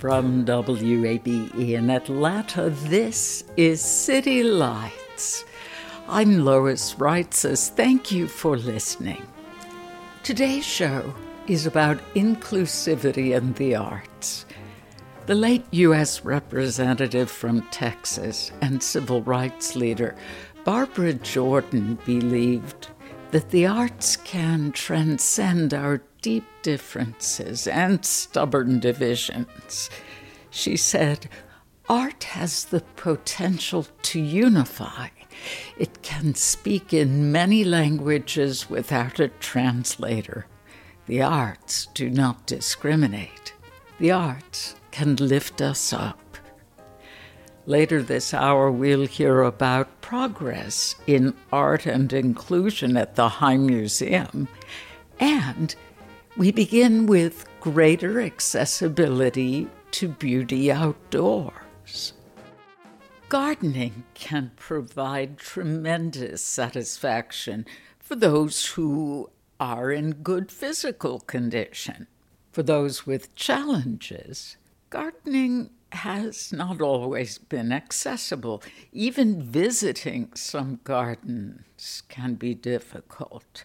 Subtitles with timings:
[0.00, 5.44] From WABE in Atlanta, this is City Lights.
[6.08, 7.68] I'm Lois Reitzes.
[7.68, 9.26] Thank you for listening.
[10.22, 11.12] Today's show
[11.46, 14.46] is about inclusivity in the arts.
[15.26, 16.24] The late U.S.
[16.24, 20.16] Representative from Texas and civil rights leader
[20.64, 22.88] Barbara Jordan believed
[23.32, 29.90] that the arts can transcend our deep differences and stubborn divisions.
[30.50, 31.28] She said,
[31.88, 35.08] Art has the potential to unify.
[35.76, 40.46] It can speak in many languages without a translator.
[41.06, 43.52] The arts do not discriminate.
[43.98, 46.20] The arts can lift us up.
[47.66, 54.48] Later this hour, we'll hear about progress in art and inclusion at the High Museum.
[55.18, 55.74] And
[56.36, 62.12] we begin with greater accessibility to beauty outdoors.
[63.28, 67.66] Gardening can provide tremendous satisfaction
[67.98, 72.06] for those who are in good physical condition.
[72.52, 74.56] For those with challenges,
[74.88, 78.62] gardening has not always been accessible.
[78.92, 83.64] Even visiting some gardens can be difficult.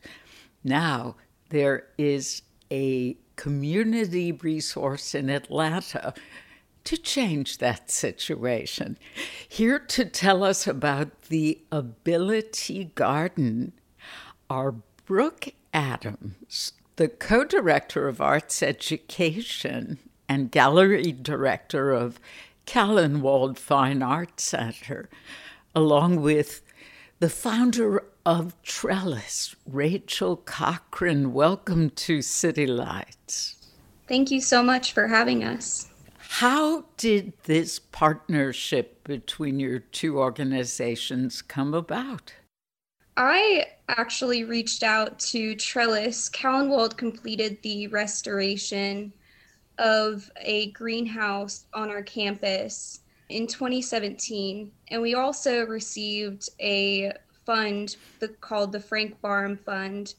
[0.64, 1.16] Now,
[1.50, 2.42] there is
[2.76, 6.14] a community resource in Atlanta
[6.84, 8.98] to change that situation.
[9.48, 13.72] Here to tell us about the Ability Garden
[14.50, 14.76] are
[15.06, 19.98] Brooke Adams, the co director of arts education
[20.28, 22.20] and gallery director of
[22.68, 25.10] Callanwolde Fine Arts Center,
[25.74, 26.62] along with
[27.20, 31.32] the founder of Trellis, Rachel Cochran.
[31.32, 33.56] Welcome to City Lights.
[34.08, 35.90] Thank you so much for having us.
[36.18, 42.34] How did this partnership between your two organizations come about?
[43.16, 46.30] I actually reached out to Trellis.
[46.30, 49.14] Callanwolde completed the restoration
[49.78, 54.72] of a greenhouse on our campus in 2017.
[54.90, 57.14] And we also received a
[57.46, 57.98] fund
[58.42, 60.16] called the Frank Barham Fund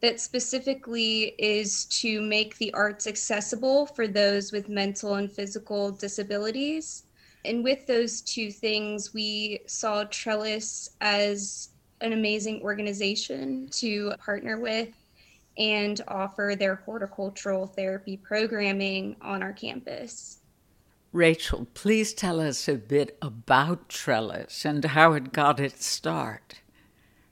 [0.00, 7.04] that specifically is to make the arts accessible for those with mental and physical disabilities.
[7.44, 14.90] And with those two things, we saw Trellis as an amazing organization to partner with
[15.56, 20.38] and offer their horticultural therapy programming on our campus.
[21.12, 26.60] Rachel, please tell us a bit about Trellis and how it got its start.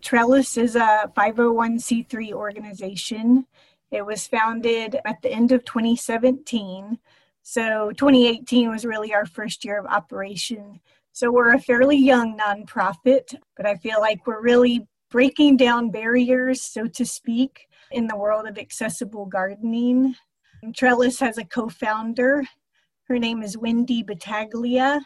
[0.07, 3.45] Trellis is a 501c3 organization.
[3.91, 6.97] It was founded at the end of 2017.
[7.43, 10.79] So 2018 was really our first year of operation.
[11.11, 16.63] So we're a fairly young nonprofit, but I feel like we're really breaking down barriers,
[16.63, 20.15] so to speak, in the world of accessible gardening.
[20.77, 22.45] Trellis has a co founder.
[23.09, 25.01] Her name is Wendy Battaglia.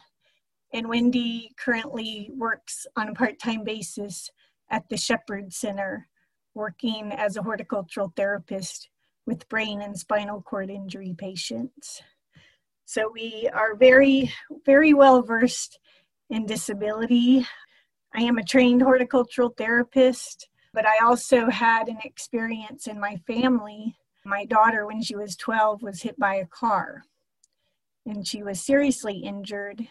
[0.75, 4.31] And Wendy currently works on a part time basis
[4.71, 6.09] at the Shepherd Center,
[6.55, 8.89] working as a horticultural therapist
[9.27, 12.03] with brain and spinal cord injury patients.
[12.85, 14.33] So we are very,
[14.67, 15.79] very well versed
[16.31, 17.47] in disability.
[18.15, 23.97] I am a trained horticultural therapist, but I also had an experience in my family.
[24.25, 27.05] My daughter, when she was 12, was hit by a car
[28.07, 29.87] and she was seriously injured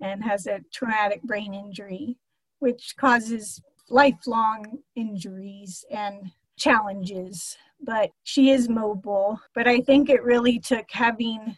[0.00, 2.18] and has a traumatic brain injury,
[2.58, 9.40] which causes lifelong injuries and challenges, but she is mobile.
[9.54, 11.56] But I think it really took having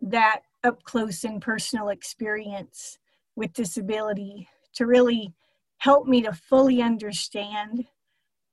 [0.00, 2.98] that up close and personal experience
[3.36, 5.32] with disability to really
[5.78, 7.86] help me to fully understand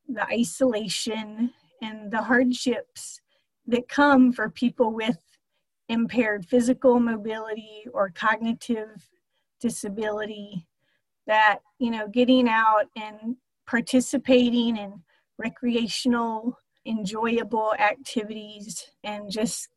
[0.08, 1.52] the isolation
[1.82, 3.22] and the hardships
[3.68, 5.18] that come for people with
[5.90, 9.08] impaired physical mobility or cognitive
[9.60, 10.66] disability
[11.28, 13.36] that you know getting out and
[13.68, 15.02] participating in
[15.38, 19.68] recreational enjoyable activities and just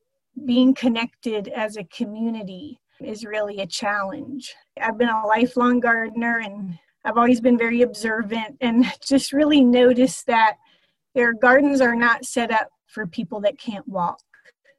[0.47, 4.55] being connected as a community is really a challenge.
[4.81, 10.27] I've been a lifelong gardener and I've always been very observant and just really noticed
[10.27, 10.57] that
[11.15, 14.21] their gardens are not set up for people that can't walk.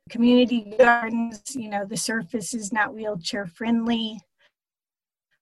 [0.10, 4.20] Community gardens, you know, the surface is not wheelchair friendly.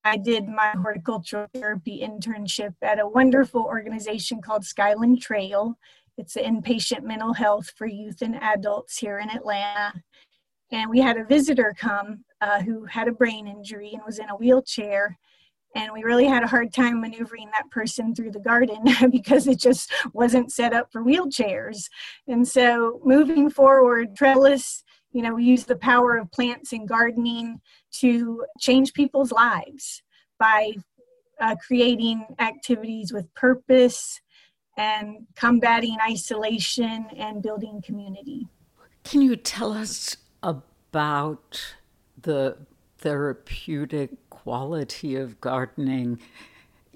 [0.04, 5.78] I did my horticultural therapy internship at a wonderful organization called Skyland Trail.
[6.18, 9.94] It's an inpatient mental health for youth and adults here in Atlanta.
[10.72, 14.30] And we had a visitor come uh, who had a brain injury and was in
[14.30, 15.18] a wheelchair.
[15.76, 19.60] And we really had a hard time maneuvering that person through the garden because it
[19.60, 21.90] just wasn't set up for wheelchairs.
[22.28, 27.62] And so moving forward, trellis, you know, we use the power of plants and gardening
[28.00, 30.04] to change people's lives
[30.38, 30.74] by
[31.40, 34.22] uh, creating activities with purpose
[34.78, 38.48] and combating isolation and building community.
[39.04, 41.76] Can you tell us about
[42.22, 42.58] the
[42.98, 46.20] therapeutic quality of gardening?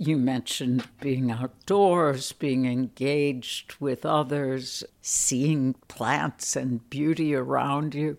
[0.05, 8.17] You mentioned being outdoors, being engaged with others, seeing plants and beauty around you.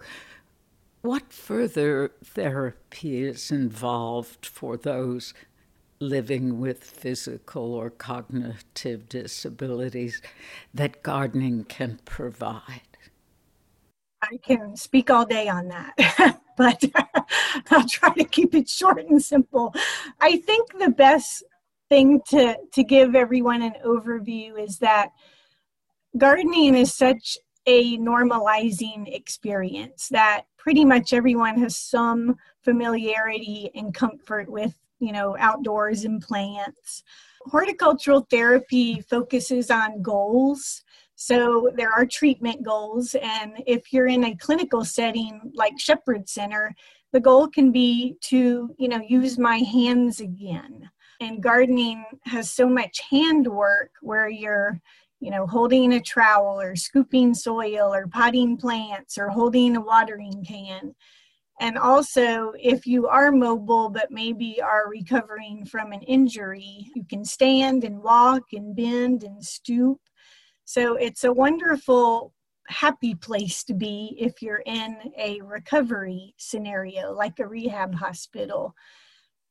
[1.03, 5.35] What further therapy is involved for those
[6.01, 10.23] living with physical or cognitive disabilities
[10.73, 12.97] that gardening can provide?
[14.23, 16.83] I can speak all day on that, but
[17.71, 19.75] I'll try to keep it short and simple.
[20.19, 21.45] I think the best
[21.89, 25.11] thing to, to give everyone an overview is that
[26.17, 27.37] gardening is such
[27.67, 35.37] a normalizing experience that pretty much everyone has some familiarity and comfort with you know
[35.39, 37.03] outdoors and plants.
[37.47, 40.83] Horticultural therapy focuses on goals.
[41.17, 46.75] So there are treatment goals and if you're in a clinical setting like shepherd center
[47.13, 50.91] the goal can be to you know use my hands again
[51.21, 54.81] and gardening has so much handwork where you're
[55.25, 60.45] you know, holding a trowel or scooping soil or potting plants or holding a watering
[60.47, 60.95] can.
[61.61, 67.25] And also, if you are mobile but maybe are recovering from an injury, you can
[67.25, 69.99] stand and walk and bend and stoop.
[70.67, 72.35] So it's a wonderful,
[72.69, 78.75] happy place to be if you're in a recovery scenario like a rehab hospital.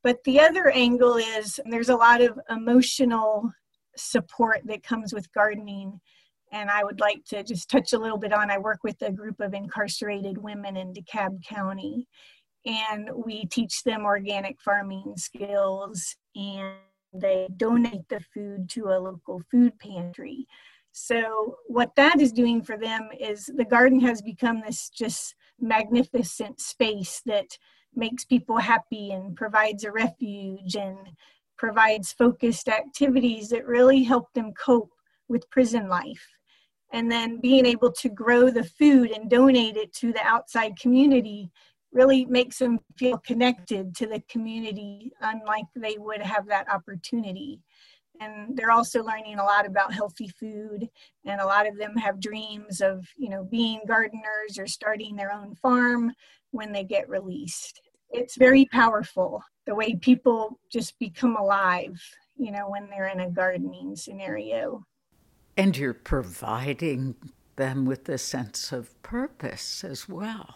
[0.03, 3.49] But the other angle is there's a lot of emotional
[3.95, 5.99] support that comes with gardening.
[6.51, 9.11] And I would like to just touch a little bit on I work with a
[9.11, 12.07] group of incarcerated women in DeKalb County,
[12.65, 16.75] and we teach them organic farming skills and
[17.13, 20.47] they donate the food to a local food pantry.
[20.91, 26.59] So, what that is doing for them is the garden has become this just magnificent
[26.59, 27.57] space that
[27.95, 30.97] makes people happy and provides a refuge and
[31.57, 34.91] provides focused activities that really help them cope
[35.27, 36.27] with prison life.
[36.91, 41.49] And then being able to grow the food and donate it to the outside community
[41.91, 47.61] really makes them feel connected to the community, unlike they would have that opportunity.
[48.23, 50.89] And they're also learning a lot about healthy food,
[51.25, 55.31] and a lot of them have dreams of, you know, being gardeners or starting their
[55.31, 56.13] own farm
[56.51, 57.81] when they get released.
[58.11, 62.01] It's very powerful the way people just become alive,
[62.37, 64.85] you know, when they're in a gardening scenario.
[65.57, 67.15] And you're providing
[67.55, 70.55] them with a sense of purpose as well.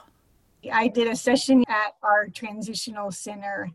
[0.71, 3.71] I did a session at our transitional center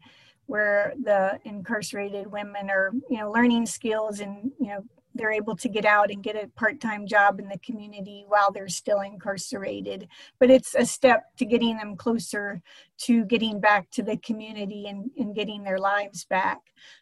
[0.53, 5.67] where the incarcerated women are, you know, learning skills and, you know, they're able to
[5.67, 10.07] get out and get a part-time job in the community while they're still incarcerated.
[10.39, 12.61] But it's a step to getting them closer
[13.05, 16.59] to getting back to the community and, and getting their lives back.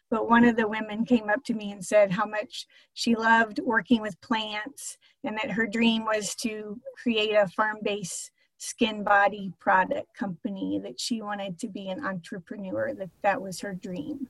[0.09, 3.59] But one of the women came up to me and said how much she loved
[3.61, 8.31] working with plants and that her dream was to create a farm-based
[8.61, 13.73] skin body product company that she wanted to be an entrepreneur that that was her
[13.73, 14.27] dream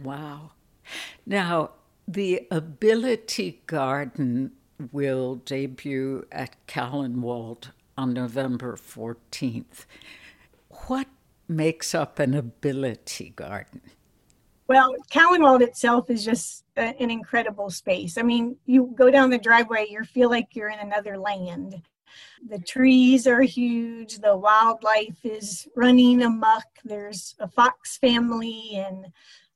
[0.00, 0.50] wow
[1.26, 1.70] now
[2.08, 4.52] the Ability Garden
[4.92, 9.84] will debut at Callanwolde on November 14th.
[10.86, 11.06] What
[11.48, 13.82] makes up an ability garden?
[14.68, 18.16] Well, Callanwolde itself is just an incredible space.
[18.16, 21.82] I mean, you go down the driveway, you feel like you're in another land.
[22.48, 26.66] The trees are huge, the wildlife is running amuck.
[26.84, 29.06] There's a fox family, and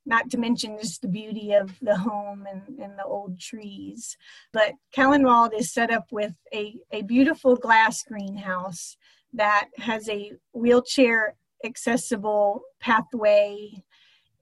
[0.05, 4.17] not to mention just the beauty of the home and, and the old trees.
[4.51, 8.97] But Callanwolde is set up with a, a beautiful glass greenhouse
[9.33, 13.83] that has a wheelchair accessible pathway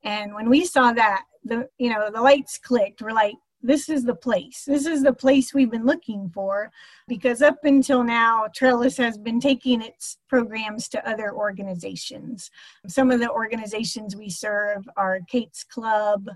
[0.03, 3.01] and when we saw that, the you know the lights clicked.
[3.01, 4.63] We're like, this is the place.
[4.65, 6.71] This is the place we've been looking for
[7.07, 12.49] because up until now, Trellis has been taking its programs to other organizations.
[12.87, 16.27] Some of the organizations we serve are Kate's Club.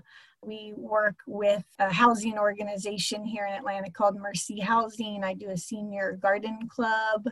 [0.42, 5.24] We work with a housing organization here in Atlanta called Mercy Housing.
[5.24, 7.26] I do a senior garden club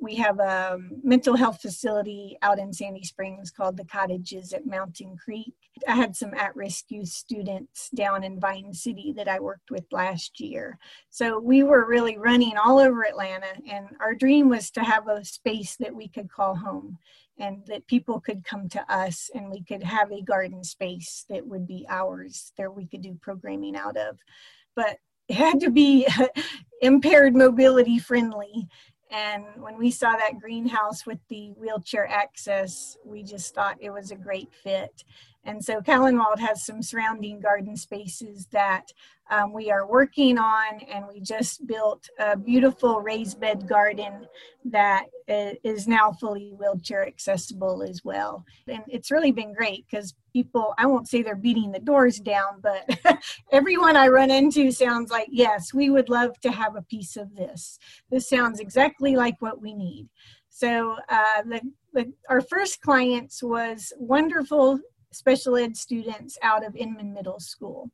[0.00, 5.16] we have a mental health facility out in Sandy Springs called the Cottages at Mountain
[5.16, 5.54] Creek.
[5.86, 9.84] I had some at risk youth students down in Vine City that I worked with
[9.90, 10.78] last year.
[11.10, 15.24] So we were really running all over Atlanta, and our dream was to have a
[15.24, 16.98] space that we could call home
[17.38, 21.46] and that people could come to us and we could have a garden space that
[21.46, 24.18] would be ours that we could do programming out of.
[24.74, 26.06] But it had to be
[26.82, 28.66] impaired mobility friendly
[29.10, 34.10] and when we saw that greenhouse with the wheelchair access, we just thought it was
[34.10, 35.04] a great fit.
[35.44, 38.92] And so Callanwolde has some surrounding garden spaces that
[39.30, 44.26] um, we are working on, and we just built a beautiful raised bed garden
[44.64, 48.44] that is now fully wheelchair accessible as well.
[48.66, 52.62] And it's really been great because people, I won't say they're beating the doors down,
[52.62, 52.88] but
[53.52, 57.34] everyone I run into sounds like, yes, we would love to have a piece of
[57.34, 57.78] this.
[58.10, 60.08] This sounds exactly like what we need.
[60.48, 61.60] So uh, the,
[61.92, 64.80] the, our first clients was wonderful
[65.12, 67.90] special ed students out of Inman Middle School.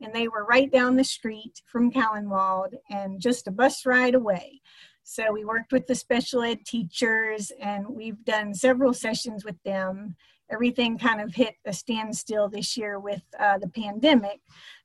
[0.00, 4.60] And they were right down the street from Callanwolde and just a bus ride away.
[5.02, 10.16] So we worked with the special ed teachers and we've done several sessions with them.
[10.50, 14.40] Everything kind of hit a standstill this year with uh, the pandemic,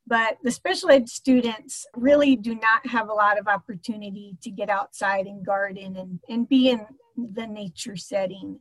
[0.06, 4.70] but the special ed students really do not have a lot of opportunity to get
[4.70, 6.86] outside and garden and, and be in
[7.18, 8.60] the nature setting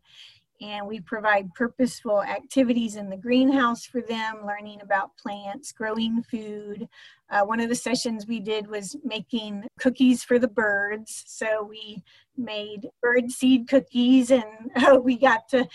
[0.61, 6.88] and we provide purposeful activities in the greenhouse for them, learning about plants, growing food.
[7.30, 11.25] Uh, one of the sessions we did was making cookies for the birds.
[11.26, 12.02] So we
[12.37, 14.44] made bird seed cookies and
[14.76, 15.66] uh, we got to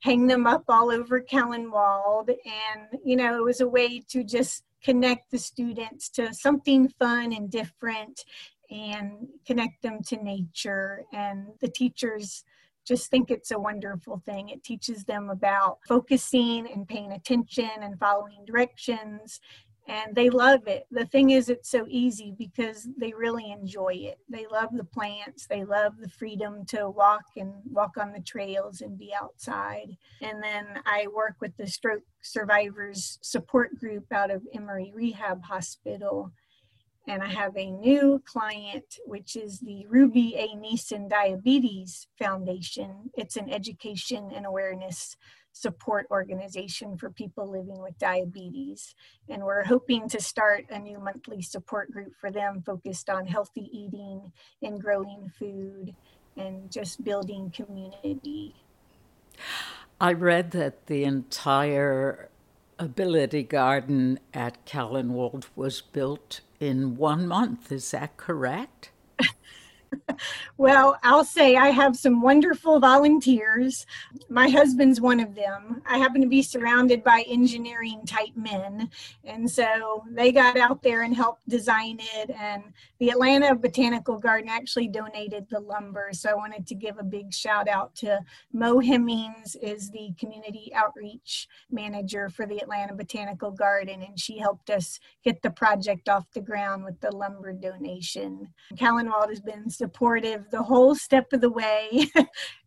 [0.00, 2.34] hang them up all over Callanwolde.
[2.44, 7.32] And, you know, it was a way to just connect the students to something fun
[7.32, 8.22] and different
[8.70, 11.04] and connect them to nature.
[11.12, 12.44] And the teachers
[12.86, 14.50] just think it's a wonderful thing.
[14.50, 19.40] It teaches them about focusing and paying attention and following directions.
[19.86, 20.86] And they love it.
[20.90, 24.18] The thing is, it's so easy because they really enjoy it.
[24.30, 25.46] They love the plants.
[25.46, 29.94] They love the freedom to walk and walk on the trails and be outside.
[30.22, 36.32] And then I work with the stroke survivors support group out of Emory Rehab Hospital
[37.06, 40.56] and I have a new client, which is the Ruby A.
[40.56, 43.10] Neeson Diabetes Foundation.
[43.14, 45.16] It's an education and awareness
[45.52, 48.94] support organization for people living with diabetes.
[49.28, 53.68] And we're hoping to start a new monthly support group for them focused on healthy
[53.72, 54.32] eating
[54.62, 55.94] and growing food
[56.36, 58.54] and just building community.
[60.00, 62.30] I read that the entire
[62.78, 67.70] Ability Garden at Callanwolde was built in one month.
[67.72, 68.90] Is that correct?
[70.56, 73.86] well, I'll say I have some wonderful volunteers.
[74.28, 75.82] My husband's one of them.
[75.86, 78.90] I happen to be surrounded by engineering type men.
[79.24, 82.30] And so they got out there and helped design it.
[82.30, 82.62] And
[82.98, 86.10] the Atlanta Botanical Garden actually donated the lumber.
[86.12, 88.20] So I wanted to give a big shout out to
[88.52, 94.02] Mo Hemmings is the community outreach manager for the Atlanta Botanical Garden.
[94.02, 98.48] And she helped us get the project off the ground with the lumber donation.
[98.74, 102.08] Callanwolde has been supportive the whole step of the way.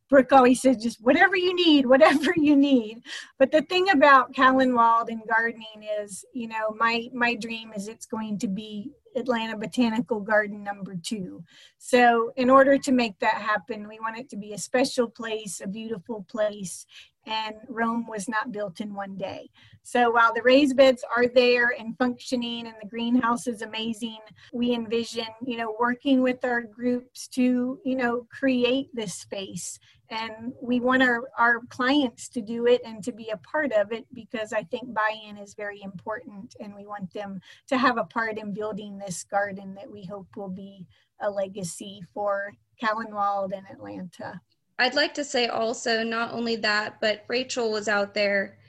[0.10, 3.02] Brooke always says, just whatever you need, whatever you need.
[3.40, 8.06] But the thing about Callanwolde and gardening is, you know, my my dream is it's
[8.06, 11.44] going to be Atlanta Botanical Garden number two.
[11.78, 15.62] So in order to make that happen, we want it to be a special place,
[15.62, 16.86] a beautiful place,
[17.26, 19.50] and Rome was not built in one day.
[19.84, 24.20] So while the raised beds are there and functioning and the greenhouse is amazing,
[24.54, 29.78] we envision, you know, working with our groups to, you know, create this space
[30.10, 33.92] and we want our, our clients to do it and to be a part of
[33.92, 38.04] it because I think buy-in is very important and we want them to have a
[38.04, 40.86] part in building this garden that we hope will be
[41.22, 44.40] a legacy for Callanwolde and Atlanta.
[44.80, 48.60] I'd like to say also not only that, but Rachel was out there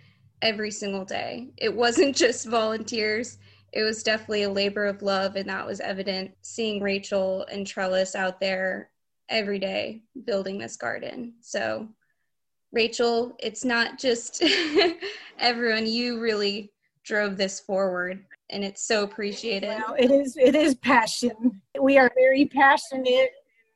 [0.41, 1.49] every single day.
[1.57, 3.39] It wasn't just volunteers.
[3.73, 8.15] It was definitely a labor of love, and that was evident seeing Rachel and Trellis
[8.15, 8.91] out there
[9.29, 11.35] every day building this garden.
[11.41, 11.89] So,
[12.73, 14.43] Rachel, it's not just
[15.39, 16.73] everyone, you really
[17.05, 19.69] drove this forward and it's so appreciated.
[19.69, 21.61] Well, it is it is passion.
[21.81, 23.31] We are very passionate.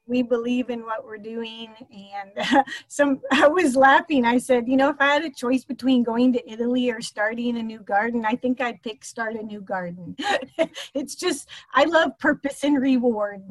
[0.06, 4.24] We believe in what we're doing and uh, some I was laughing.
[4.24, 7.56] I said, you know, if I had a choice between going to Italy or starting
[7.56, 10.16] a new garden, I think I'd pick start a new garden.
[10.94, 13.42] it's just I love purpose and reward.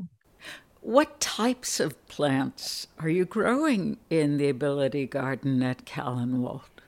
[0.81, 6.81] What types of plants are you growing in the Ability Garden at Callanwolde?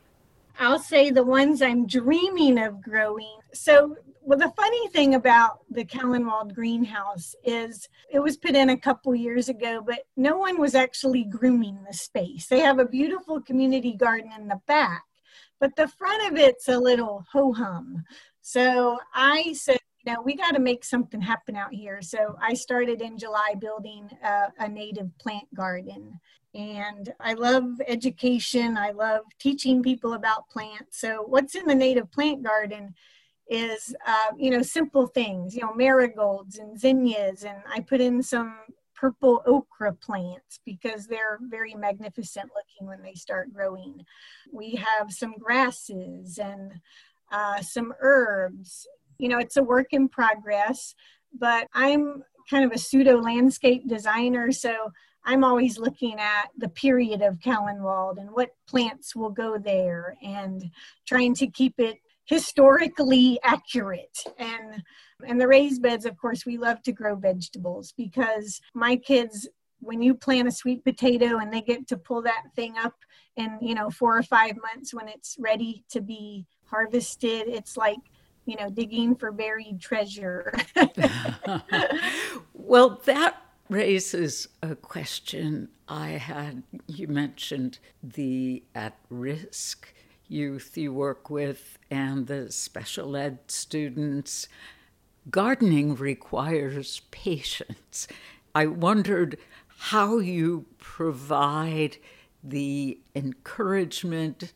[0.60, 3.38] I'll say the ones I'm dreaming of growing.
[3.54, 8.78] So, well, the funny thing about the Callanwolde greenhouse is it was put in a
[8.78, 12.48] couple years ago, but no one was actually grooming the space.
[12.48, 15.04] They have a beautiful community garden in the back,
[15.60, 18.04] but the front of it's a little ho hum.
[18.42, 22.02] So I said, you know, we got to make something happen out here.
[22.02, 26.20] So I started in July building a, a, native plant garden.
[26.54, 28.78] And I love education.
[28.78, 31.00] I love teaching people about plants.
[31.00, 32.94] So what's in the native plant garden
[33.48, 37.44] is, uh, you know, simple things, you know, marigolds and zinnias.
[37.44, 38.56] And I put in some
[38.96, 44.06] purple okra plants because they're very magnificent looking when they start growing.
[44.52, 46.74] We have some grasses and
[47.32, 48.88] uh, some herbs
[49.24, 50.96] you know, it's a work in progress,
[51.40, 54.52] but I'm kind of a pseudo landscape designer.
[54.52, 54.92] So
[55.24, 60.70] I'm always looking at the period of Callanwolde and what plants will go there and
[61.08, 64.82] trying to keep it historically accurate and
[65.28, 69.50] and the raised beds of course we love to grow vegetables because my kids
[69.82, 72.96] when you plant a sweet potato and they get to pull that thing up
[73.36, 78.00] in you know four or five months when it's ready to be harvested it's like
[78.46, 80.54] you know, digging for buried treasure.
[82.54, 83.38] well, that
[83.70, 86.64] raises a question I had.
[86.88, 89.94] You mentioned the at risk
[90.28, 94.48] youth you work with and the special ed students.
[95.30, 98.08] Gardening requires patience.
[98.56, 99.38] I wondered
[99.78, 101.98] how you provide
[102.44, 104.54] the encouragement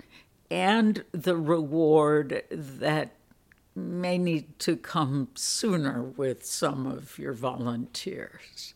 [0.50, 3.12] and the reward that
[3.78, 8.74] may need to come sooner with some of your volunteers?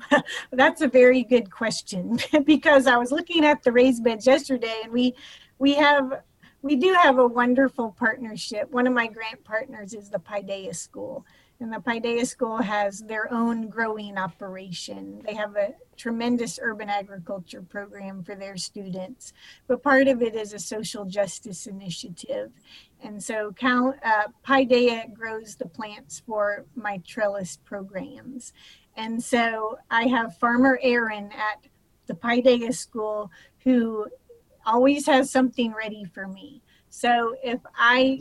[0.52, 4.92] That's a very good question because I was looking at the raised beds yesterday and
[4.92, 5.14] we
[5.58, 6.22] we have
[6.62, 8.70] we do have a wonderful partnership.
[8.70, 11.26] One of my grant partners is the Paideia School
[11.60, 15.22] and the Paideia School has their own growing operation.
[15.26, 19.32] They have a tremendous urban agriculture program for their students,
[19.66, 22.50] but part of it is a social justice initiative.
[23.02, 28.52] And so Cal, uh, Paideia grows the plants for my trellis programs.
[28.96, 31.66] And so I have Farmer Aaron at
[32.06, 33.30] the Paideia School
[33.62, 34.06] who
[34.66, 36.62] always has something ready for me.
[36.88, 38.20] So if I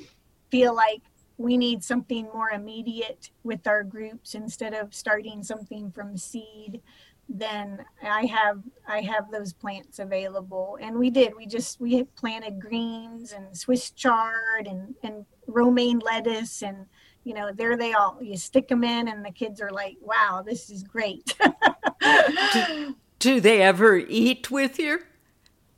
[0.50, 1.02] feel like
[1.38, 6.82] we need something more immediate with our groups instead of starting something from seed
[7.30, 10.78] then i have i have those plants available.
[10.82, 16.62] And we did we just we planted greens and swiss chard and and romaine lettuce
[16.62, 16.86] and
[17.24, 20.44] you know there they all you stick them in and the kids are like wow
[20.46, 21.36] this is great.
[22.54, 25.00] Do, do they ever eat with you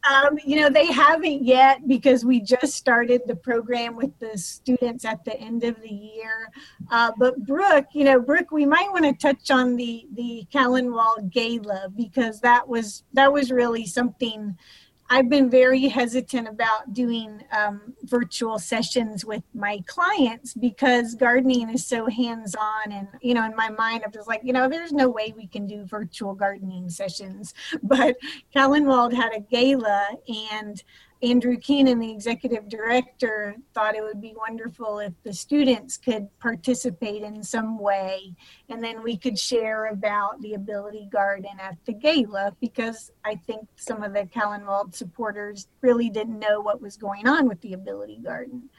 [0.10, 5.06] um, you know, they haven't yet because we just started the program with the students
[5.06, 6.52] at the end of the year.
[6.92, 11.32] Uh, but Brooke, you know, Brooke, we might want to touch on the the Callanwolde
[11.32, 14.58] Gala because that was that was really something
[15.08, 21.86] I've been very hesitant about doing um, virtual sessions with my clients because gardening is
[21.86, 22.92] so hands on.
[22.92, 25.46] And, you know, in my mind, I'm just like, you know, there's no way we
[25.46, 27.54] can do virtual gardening sessions.
[27.84, 28.18] But
[28.56, 30.08] Callanwolde had a gala
[30.52, 30.84] and
[31.24, 37.24] Andrew Keenan, the executive director, thought it would be wonderful if the students could participate
[37.24, 38.36] in some way.
[38.70, 43.68] And then we could share about the Ability Garden at the gala because I think
[43.78, 48.20] some of the Callanwolde supporters really didn't know what was going on with the Ability
[48.24, 48.70] Garden.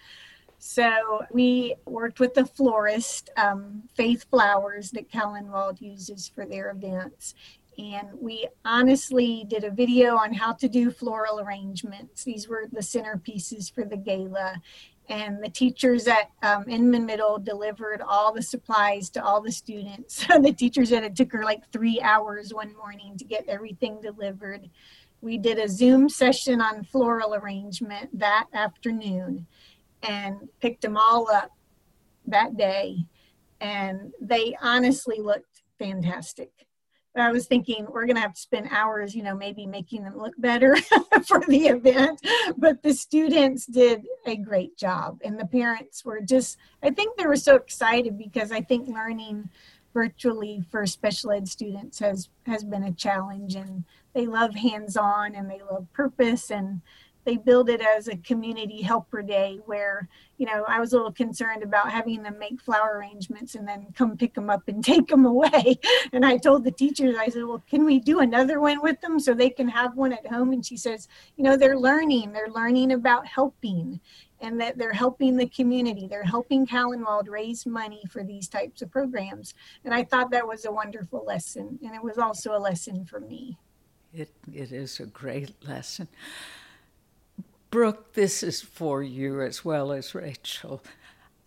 [0.58, 7.34] So we worked with the florist, um, Faith Flowers, that Callanwolde uses for their events
[7.78, 12.24] And we honestly did a video on how to do floral arrangements.
[12.24, 14.60] These were the centerpieces for the gala.
[15.08, 20.26] And the teachers at um, Inman Middle delivered all the supplies to all the students.
[20.40, 24.68] the teachers said it took her like three hours one morning to get everything delivered.
[25.20, 29.46] We did a Zoom session on floral arrangement that afternoon
[30.02, 31.50] and picked them all up
[32.26, 32.98] that day.
[33.60, 36.50] And they honestly looked fantastic.
[37.20, 40.18] I was thinking we're going to have to spend hours, you know, maybe making them
[40.18, 40.76] look better
[41.26, 42.20] for the event.
[42.56, 47.26] But the students did a great job, and the parents were just, I think they
[47.26, 49.48] were so excited because I think learning
[49.96, 55.50] virtually for special ed students has has been a challenge and they love hands-on and
[55.50, 56.82] they love purpose and
[57.26, 60.08] they build it as a community helper day where
[60.38, 63.86] you know i was a little concerned about having them make flower arrangements and then
[63.94, 65.78] come pick them up and take them away.
[66.12, 69.20] And i told the teachers i said well can we do another one with them
[69.20, 70.52] so they can have one at home?
[70.52, 72.32] And she says you know they're learning.
[72.32, 74.00] They're learning about helping
[74.40, 76.06] and that they're helping the community.
[76.06, 79.54] They're helping Callanwolde raise money for these types of programs.
[79.84, 83.18] And i thought that was a wonderful lesson and it was also a lesson for
[83.18, 83.58] me.
[84.14, 86.08] It, it is a great lesson
[87.70, 90.82] Brooke, this is for you as well as Rachel.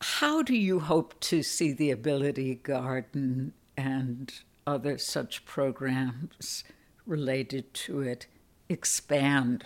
[0.01, 4.31] How do you hope to see the Ability Garden and
[4.67, 6.63] other such programs
[7.05, 8.27] related to it
[8.67, 9.63] expand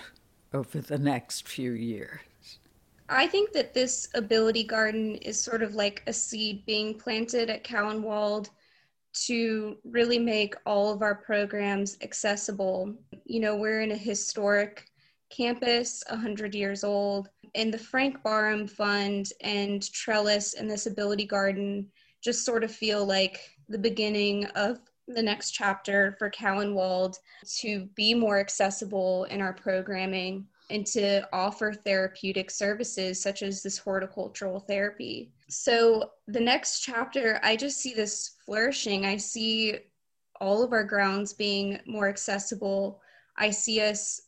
[0.53, 2.21] over the next few years?
[3.09, 7.63] I think that this Ability Garden is sort of like a seed being planted at
[7.63, 8.49] Callanwolde
[9.25, 12.93] to really make all of our programs accessible.
[13.25, 14.89] You know, we're in a historic
[15.33, 21.87] campus, 100 years old, and the Frank Barham Fund and Trellis and this Ability Garden
[22.23, 27.17] just sort of feel like the beginning of the next chapter for Callanwolde
[27.59, 33.77] to be more accessible in our programming and to offer therapeutic services such as this
[33.77, 35.31] horticultural therapy.
[35.49, 39.05] So, the next chapter, I just see this flourishing.
[39.05, 39.77] I see
[40.39, 43.01] all of our grounds being more accessible.
[43.37, 44.21] I see us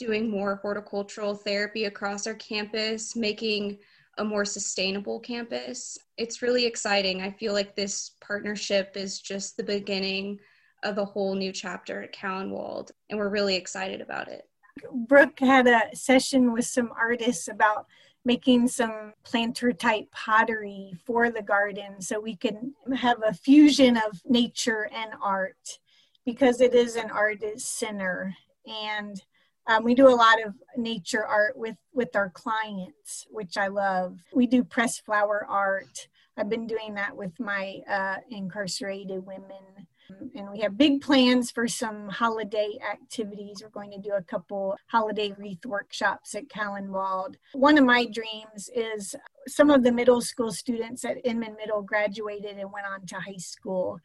[0.00, 3.78] doing more horticultural therapy across our campus, making
[4.16, 5.98] a more sustainable campus.
[6.16, 7.20] It's really exciting.
[7.20, 10.40] I feel like this partnership is just the beginning
[10.82, 14.48] of a whole new chapter at Callanwolde, and we're really excited about it.
[15.06, 17.86] Brooke had a session with some artists about
[18.24, 24.22] making some planter type pottery for the garden so we can have a fusion of
[24.26, 25.78] nature and art
[26.24, 28.34] because it is an artist center
[28.66, 29.22] and
[29.66, 34.18] um, we do a lot of nature art with with our clients, which I love.
[34.34, 36.08] We do press flower art.
[36.36, 39.86] I've been doing that with my uh, incarcerated women.
[40.34, 43.62] And we have big plans for some holiday activities.
[43.62, 47.36] We're going to do a couple holiday wreath workshops at Callanwolde.
[47.52, 49.14] One of my dreams is
[49.46, 53.36] some of the middle school students at Inman Middle graduated and went on to high
[53.36, 54.00] school.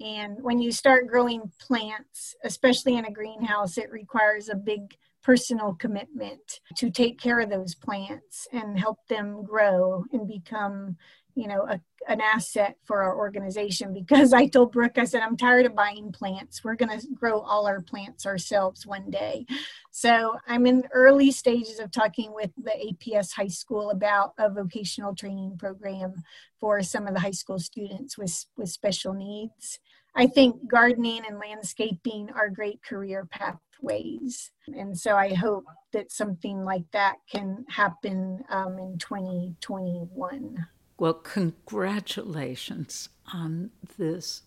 [0.00, 5.74] And when you start growing plants, especially in a greenhouse, it requires a big personal
[5.74, 10.96] commitment to take care of those plants and help them grow and become
[11.34, 15.36] you know a, an asset for our organization because i told brooke i said i'm
[15.36, 19.46] tired of buying plants we're going to grow all our plants ourselves one day
[19.90, 25.14] so i'm in early stages of talking with the aps high school about a vocational
[25.14, 26.12] training program
[26.60, 29.78] for some of the high school students with with special needs
[30.14, 34.50] i think gardening and landscaping are great career pathways.
[34.68, 40.66] And so I hope that something like that can happen um, in 2021.
[40.98, 44.42] Well, congratulations on this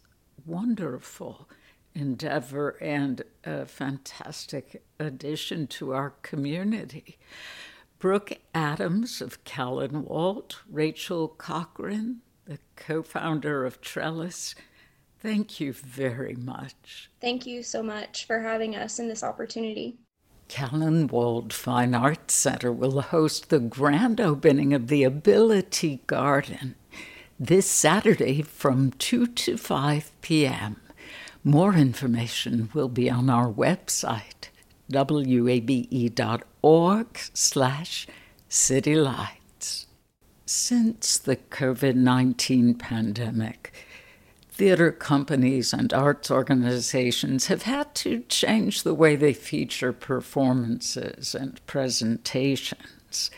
[0.46, 1.50] wonderful
[1.94, 7.18] endeavor and a fantastic addition to our community.
[8.00, 14.56] Brooke Adams of Callanwolde, Rachel Cochran, the co founder of Trellis,
[15.20, 17.10] Thank you very much.
[17.20, 19.98] Thank you so much for having us in this opportunity.
[20.50, 26.76] Callanwolde Fine Arts Center will host the grand opening of the Ability Garden
[27.40, 30.82] this Saturday from 2 to 5 p.m.
[31.44, 34.50] More information will be on our website,
[34.92, 35.88] wabe.org
[37.34, 38.08] slash
[38.50, 39.86] citylights.
[40.46, 43.74] Since the COVID 19 pandemic,
[44.58, 51.64] theater companies and arts organizations have had to change the way they feature performances and
[51.68, 53.30] presentations.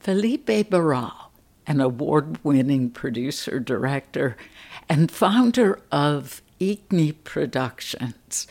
[0.00, 1.32] Felipe Barral,
[1.66, 4.36] an award winning producer director
[4.86, 8.46] and founder of Igni Productions,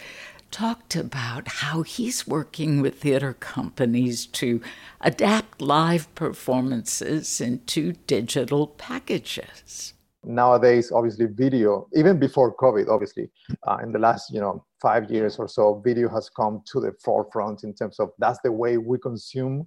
[0.50, 4.64] talked about how he's working with theater companies to
[5.00, 9.94] adapt live performances into digital packages.
[10.24, 13.30] Nowadays, obviously, video, even before COVID, obviously,
[13.68, 16.92] uh, in the last, you know, five years or so, video has come to the
[17.04, 19.66] forefront in terms of that's the way we consume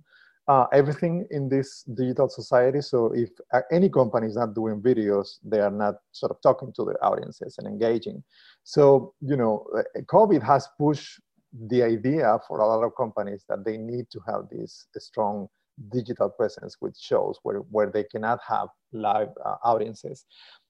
[0.48, 2.80] uh, everything in this digital society.
[2.80, 6.72] So if uh, any company is not doing videos, they are not sort of talking
[6.76, 8.22] to their audiences and engaging.
[8.64, 11.20] So, you know, uh, COVID has pushed
[11.68, 15.48] the idea for a lot of companies that they need to have this strong
[15.92, 20.24] digital presence with shows where, where they cannot have live uh, audiences.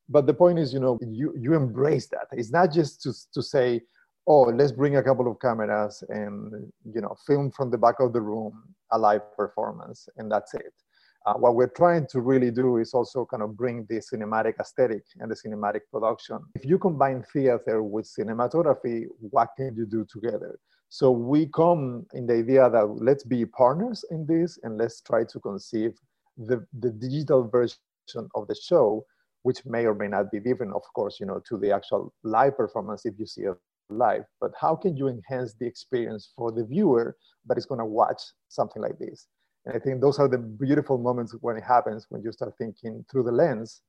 [0.08, 2.26] But the point is, you know, you, you embrace that.
[2.32, 3.82] It's not just to, to say,
[4.26, 8.12] oh, let's bring a couple of cameras and, you know, film from the back of
[8.12, 8.62] the room
[8.92, 10.72] a live performance, and that's it.
[11.24, 15.04] Uh, what we're trying to really do is also kind of bring the cinematic aesthetic
[15.20, 16.38] and the cinematic production.
[16.54, 20.58] If you combine theater with cinematography, what can you do together?
[20.92, 25.24] So we come in the idea that let's be partners in this and let's try
[25.24, 25.92] to conceive
[26.36, 27.78] the, the digital version
[28.34, 29.06] of the show,
[29.40, 32.58] which may or may not be different, of course, you know, to the actual live
[32.58, 33.56] performance if you see it
[33.88, 34.24] live.
[34.38, 38.20] But how can you enhance the experience for the viewer that is going to watch
[38.48, 39.28] something like this?
[39.64, 43.02] And I think those are the beautiful moments when it happens when you start thinking
[43.10, 43.80] through the lens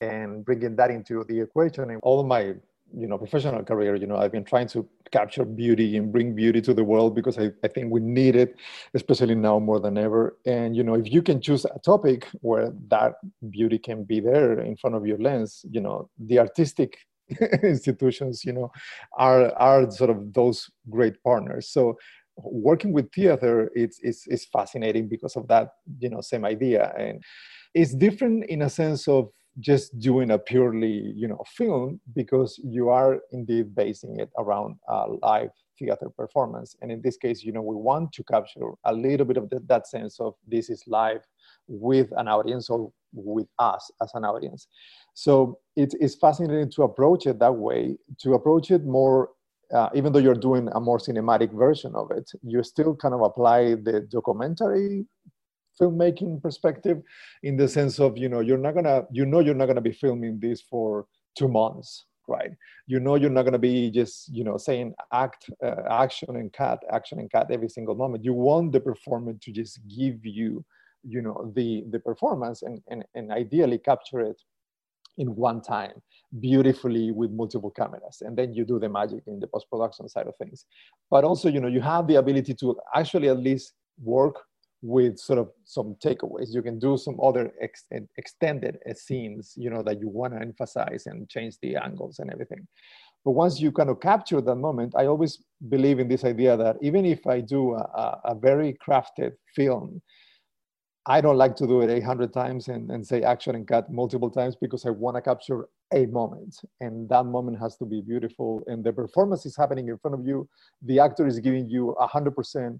[0.00, 1.90] and bringing that into the equation.
[1.90, 2.54] And all my
[2.96, 6.60] you know professional career you know i've been trying to capture beauty and bring beauty
[6.60, 8.56] to the world because I, I think we need it
[8.94, 10.36] especially now more than ever.
[10.46, 13.14] And you know if you can choose a topic where that
[13.50, 16.98] beauty can be there in front of your lens you know the artistic
[17.62, 18.70] institutions you know
[19.16, 21.68] are are sort of those great partners.
[21.68, 21.98] So
[22.36, 26.92] working with theater it's, it's, it's fascinating because of that you know same idea.
[26.98, 27.22] And
[27.74, 32.88] it's different in a sense of just doing a purely you know film because you
[32.88, 36.76] are indeed basing it around a live theater performance.
[36.80, 39.60] And in this case you know we want to capture a little bit of the,
[39.66, 41.22] that sense of this is live
[41.66, 44.68] with an audience or with us as an audience.
[45.14, 47.96] So it's fascinating to approach it that way.
[48.22, 49.30] To approach it more
[49.72, 53.20] uh, even though you're doing a more cinematic version of it you still kind of
[53.20, 55.04] apply the documentary
[55.80, 57.02] filmmaking perspective
[57.42, 59.92] in the sense of you know you're not gonna you know you're not gonna be
[59.92, 62.52] filming this for two months right?
[62.86, 66.84] You know you're not to be just you know saying act uh, action and cut
[66.92, 68.24] action and cut every single moment.
[68.24, 70.64] You want the performer to just give you
[71.02, 74.40] you know the the performance and and, and ideally capture it
[75.16, 76.00] in one time
[76.38, 78.22] beautifully with multiple cameras.
[78.24, 80.66] And then you do the magic in the post-production side of things.
[81.10, 84.36] But also you know you have the ability to actually at least work
[84.82, 86.48] with sort of some takeaways.
[86.54, 87.86] You can do some other ex-
[88.16, 92.30] extended uh, scenes, you know, that you want to emphasize and change the angles and
[92.32, 92.66] everything.
[93.24, 96.76] But once you kind of capture that moment, I always believe in this idea that
[96.80, 100.00] even if I do a, a very crafted film,
[101.06, 104.30] I don't like to do it 800 times and, and say action and cut multiple
[104.30, 106.54] times because I want to capture a moment.
[106.80, 108.62] And that moment has to be beautiful.
[108.66, 110.46] And the performance is happening in front of you.
[110.82, 112.78] The actor is giving you 100%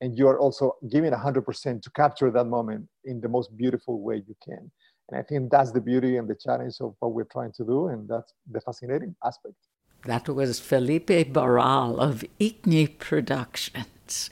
[0.00, 4.22] and you are also giving 100% to capture that moment in the most beautiful way
[4.26, 4.70] you can.
[5.08, 7.88] And i think that's the beauty and the challenge of what we're trying to do
[7.88, 9.54] and that's the fascinating aspect.
[10.06, 14.30] That was felipe barral of igni productions.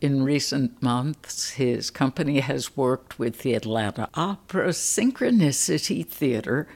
[0.00, 6.66] In recent months, his company has worked with the Atlanta Opera, Synchronicity Theater,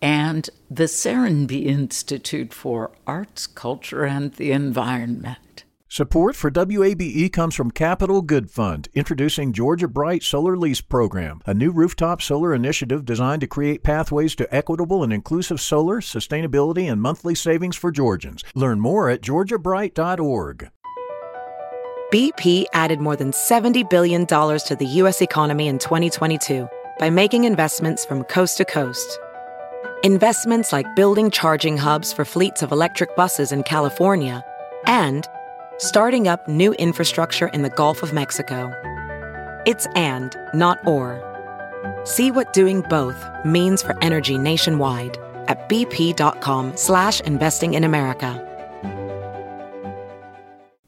[0.00, 5.64] and the Serenbe Institute for Arts, Culture, and the Environment.
[5.92, 11.52] Support for WABE comes from Capital Good Fund, introducing Georgia Bright Solar Lease Program, a
[11.52, 17.02] new rooftop solar initiative designed to create pathways to equitable and inclusive solar, sustainability, and
[17.02, 18.44] monthly savings for Georgians.
[18.54, 20.70] Learn more at georgiabright.org.
[22.12, 25.20] BP added more than $70 billion to the U.S.
[25.20, 26.68] economy in 2022
[27.00, 29.18] by making investments from coast to coast.
[30.04, 34.44] Investments like building charging hubs for fleets of electric buses in California
[34.86, 35.26] and
[35.80, 38.70] starting up new infrastructure in the Gulf of Mexico.
[39.66, 41.26] It's and, not or.
[42.04, 43.16] See what doing both
[43.46, 45.16] means for energy nationwide
[45.48, 48.46] at bp.com slash investing in America.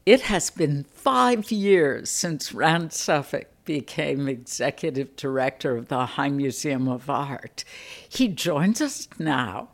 [0.04, 6.86] It has been five years since Rand Suffolk became executive director of the High Museum
[6.86, 7.64] of Art.
[8.06, 9.70] He joins us now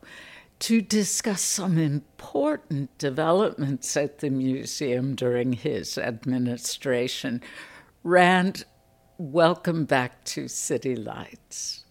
[0.61, 7.40] to discuss some important developments at the museum during his administration.
[8.03, 8.64] Rand,
[9.18, 11.85] welcome back to City Lights.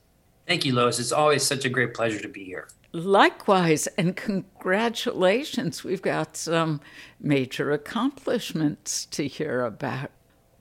[0.47, 0.99] Thank you, Lois.
[0.99, 2.67] It's always such a great pleasure to be here.
[2.93, 5.83] Likewise, and congratulations.
[5.83, 6.81] We've got some
[7.19, 10.11] major accomplishments to hear about.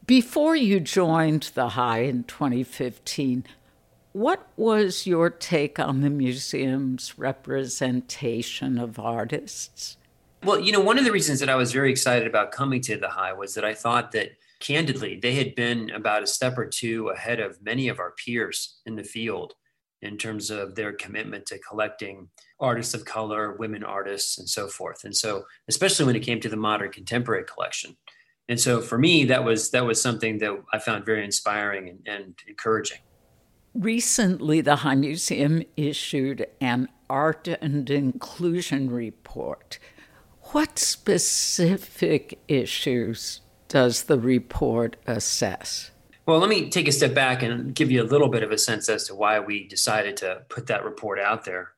[0.07, 3.45] Before you joined the High in 2015,
[4.17, 9.99] what was your take on the museum's representation of artists?
[10.43, 12.97] Well, you know, one of the reasons that I was very excited about coming to
[12.97, 16.65] the High was that I thought that candidly, they had been about a step or
[16.65, 19.53] two ahead of many of our peers in the field
[20.01, 25.05] in terms of their commitment to collecting artists of color, women artists, and so forth.
[25.05, 27.99] And so, especially when it came to the modern contemporary collection.
[28.49, 32.01] And so, for me, that was that was something that I found very inspiring and,
[32.07, 33.01] and encouraging.
[33.79, 39.79] Recently, the High Museum issued an art and inclusion report.
[40.53, 45.91] What specific issues does the report assess?
[46.25, 48.57] Well, let me take a step back and give you a little bit of a
[48.57, 51.73] sense as to why we decided to put that report out there.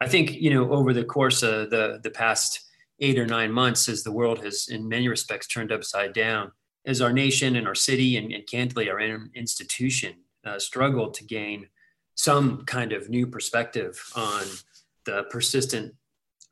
[0.00, 2.62] I think, you know, over the course of the, the past
[2.98, 6.50] eight or nine months, as the world has, in many respects, turned upside down,
[6.84, 8.98] as our nation and our city and, and candidly our
[9.36, 11.68] institution uh, struggled to gain
[12.14, 14.44] some kind of new perspective on
[15.04, 15.94] the persistent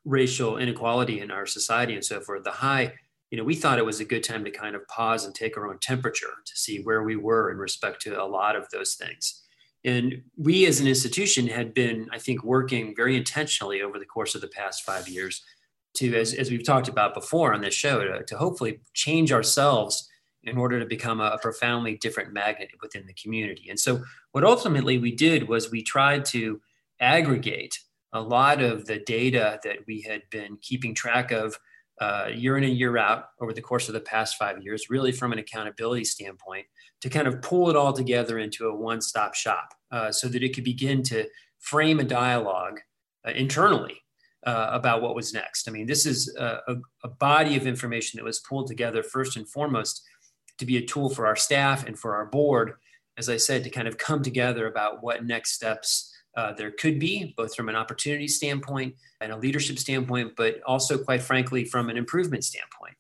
[0.05, 2.93] racial inequality in our society and so forth, the high,
[3.31, 5.57] you know, we thought it was a good time to kind of pause and take
[5.57, 8.95] our own temperature to see where we were in respect to a lot of those
[8.95, 9.43] things.
[9.85, 14.35] And we as an institution had been, I think, working very intentionally over the course
[14.35, 15.43] of the past five years
[15.95, 20.09] to, as, as we've talked about before on this show, to, to hopefully change ourselves
[20.45, 23.69] in order to become a, profoundly different magnet within the community.
[23.71, 24.03] And so,
[24.33, 26.61] what ultimately we did was we tried to
[27.01, 27.79] aggregate
[28.13, 31.59] a lot of the data that we had been keeping track of
[32.01, 35.13] uh, year in and year out over the course of the past five years, really
[35.13, 36.67] from an accountability standpoint,
[37.01, 40.43] to kind of pull it all together into a one stop shop uh, so that
[40.43, 41.27] it could begin to
[41.61, 42.81] frame a dialogue
[43.27, 44.03] uh, internally
[44.45, 45.69] uh, about what was next.
[45.69, 49.37] I mean, this is a, a, a body of information that was pulled together first
[49.37, 50.03] and foremost
[50.59, 52.75] to be a tool for our staff and for our board,
[53.19, 56.99] as I said, to kind of come together about what next steps uh, there could
[56.99, 61.91] be, both from an opportunity standpoint and a leadership standpoint, but also, quite frankly, from
[61.91, 62.97] an improvement standpoint.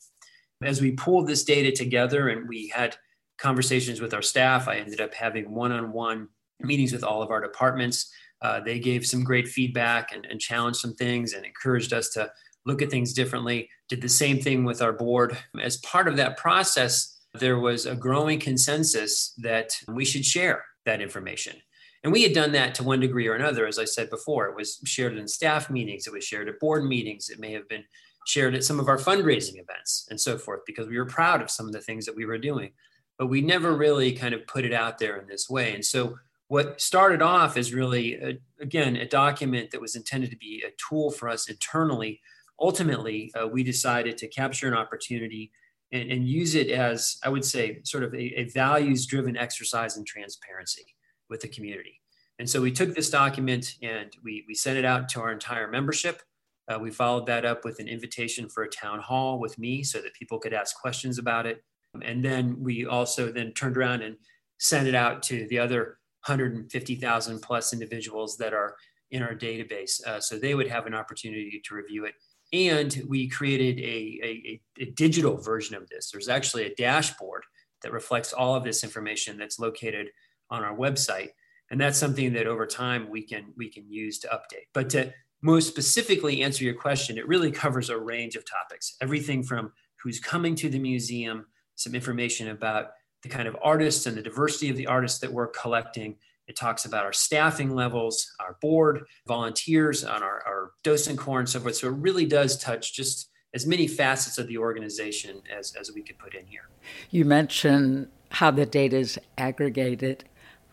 [0.63, 2.97] As we pulled this data together and we had
[3.39, 6.29] conversations with our staff, I ended up having one on one
[6.61, 8.13] meetings with all of our departments.
[8.41, 12.31] Uh, they gave some great feedback and, and challenged some things and encouraged us to
[12.67, 13.69] look at things differently.
[13.89, 15.37] Did the same thing with our board.
[15.61, 21.01] As part of that process, there was a growing consensus that we should share that
[21.01, 21.57] information.
[22.05, 24.49] And we had done that to one degree or another, as I said before.
[24.49, 27.69] It was shared in staff meetings, it was shared at board meetings, it may have
[27.69, 27.85] been
[28.27, 31.51] shared at some of our fundraising events and so forth, because we were proud of
[31.51, 32.73] some of the things that we were doing.
[33.19, 35.75] But we never really kind of put it out there in this way.
[35.75, 36.17] And so
[36.49, 40.73] what started off as really, a, again, a document that was intended to be a
[40.89, 42.21] tool for us internally.
[42.61, 45.51] Ultimately, uh, we decided to capture an opportunity
[45.93, 49.97] and, and, use it as, I would say, sort of a, a values driven exercise
[49.97, 50.87] in transparency
[51.29, 52.01] with the community.
[52.39, 55.69] And so we took this document and we, we sent it out to our entire
[55.69, 56.23] membership.
[56.69, 60.01] Uh, we followed that up with an invitation for a town hall with me so
[60.01, 61.63] that people could ask questions about it.
[62.01, 64.17] And then we also then turned around and
[64.59, 68.77] sent it out to the other 150,000 plus individuals that are
[69.11, 70.05] in our database.
[70.07, 72.15] Uh, so they would have an opportunity to review it.
[72.53, 76.11] And we created a, a, a, digital version of this.
[76.11, 77.45] There's actually a dashboard
[77.83, 80.09] that reflects all of this information that's located
[80.51, 81.31] on our website.
[81.71, 84.67] And that's something that over time we can we can use to update.
[84.75, 88.97] But to most specifically answer your question, it really covers a range of topics.
[89.01, 92.91] Everything from who's coming to the museum, some information about
[93.23, 96.17] the kind of artists and the diversity of the artists that we're collecting.
[96.49, 101.49] It talks about our staffing levels, our board, volunteers, on our, our docent corps, and
[101.49, 101.77] so forth.
[101.77, 106.03] So it really does touch just as many facets of the organization as, as we
[106.03, 106.69] could put in here.
[107.11, 110.25] You mentioned how the data is aggregated.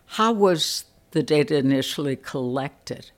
[0.06, 3.10] How was the data initially collected?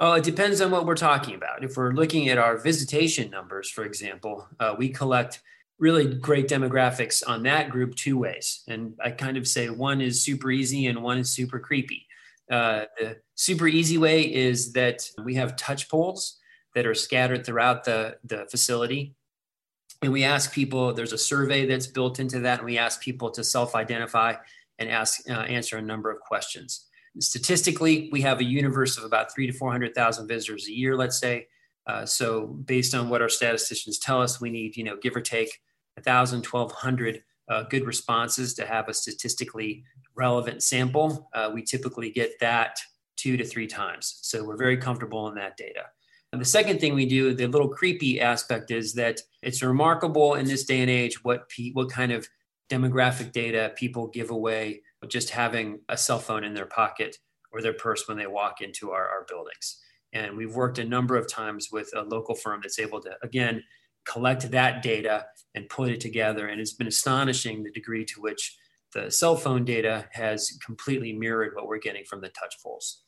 [0.00, 1.62] Oh, it depends on what we're talking about.
[1.62, 5.42] If we're looking at our visitation numbers, for example, uh, we collect
[5.80, 8.62] really great demographics on that group two ways.
[8.68, 12.06] And I kind of say one is super easy and one is super creepy.
[12.50, 16.38] Uh, the super easy way is that we have touch poles
[16.74, 19.14] that are scattered throughout the, the facility.
[20.02, 23.30] And we ask people, there's a survey that's built into that, and we ask people
[23.32, 24.34] to self identify
[24.78, 26.86] and ask uh, answer a number of questions.
[27.18, 31.48] Statistically, we have a universe of about three to 400,000 visitors a year, let's say.
[31.86, 35.20] Uh, so based on what our statisticians tell us, we need, you know, give or
[35.20, 35.60] take
[36.00, 39.84] 1,000, 1,200 uh, good responses to have a statistically
[40.14, 41.28] relevant sample.
[41.34, 42.78] Uh, we typically get that
[43.16, 44.18] two to three times.
[44.22, 45.86] So we're very comfortable in that data.
[46.32, 50.64] The second thing we do, the little creepy aspect, is that it's remarkable in this
[50.64, 52.28] day and age what pe- what kind of
[52.70, 57.18] demographic data people give away just having a cell phone in their pocket
[57.52, 59.80] or their purse when they walk into our, our buildings.
[60.12, 63.64] And we've worked a number of times with a local firm that's able to, again,
[64.04, 66.48] collect that data and put it together.
[66.48, 68.56] And it's been astonishing the degree to which
[68.92, 73.02] the cell phone data has completely mirrored what we're getting from the touch pulse.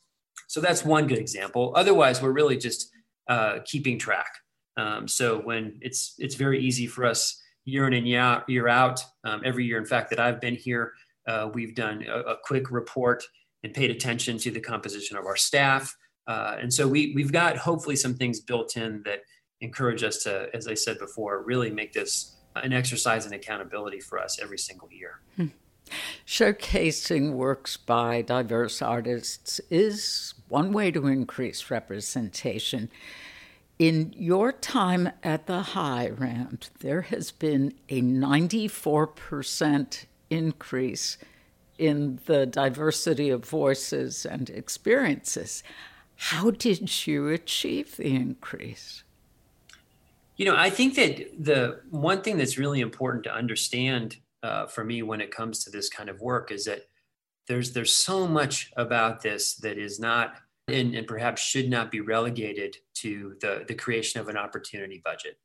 [0.47, 1.73] So that's one good example.
[1.75, 2.89] Otherwise, we're really just
[3.27, 4.29] uh, keeping track.
[4.77, 8.67] Um, so when it's it's very easy for us year in and year out, year
[8.67, 9.77] out um, every year.
[9.77, 10.93] In fact, that I've been here,
[11.27, 13.23] uh, we've done a, a, quick report
[13.63, 15.95] and paid attention to the composition of our staff.
[16.27, 19.19] Uh, and so we we've got hopefully some things built in that
[19.63, 24.19] encourage us to, as I said before, really make this an exercise in accountability for
[24.19, 25.21] us every single year.
[25.37, 25.47] Hmm.
[26.27, 32.89] Showcasing works by diverse artists is one way to increase representation.
[33.79, 41.17] In your time at the High Rand, there has been a 94% increase
[41.77, 45.63] in the diversity of voices and experiences.
[46.15, 49.03] How did you achieve the increase?
[50.43, 54.83] You know, I think that the one thing that's really important to understand uh, for
[54.83, 56.81] me when it comes to this kind of work is that
[57.47, 60.33] there's there's so much about this that is not
[60.67, 65.37] and, and perhaps should not be relegated to the, the creation of an opportunity budget.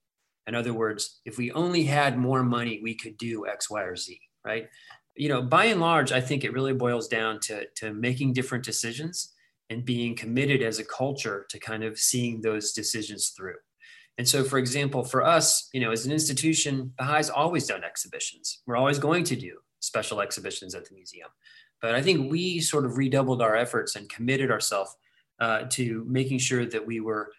[0.48, 3.94] In other words, if we only had more money, we could do X, Y, or
[3.94, 4.68] Z, right?
[5.14, 8.64] You know, by and large, I think it really boils down to, to making different
[8.64, 9.32] decisions
[9.70, 13.54] and being committed as a culture to kind of seeing those decisions through.
[14.18, 18.62] And so, for example, for us, you know, as an institution, High's always done exhibitions.
[18.66, 21.28] We're always going to do special exhibitions at the museum.
[21.80, 24.96] But I think we sort of redoubled our efforts and committed ourselves
[25.38, 27.30] uh, to making sure that we were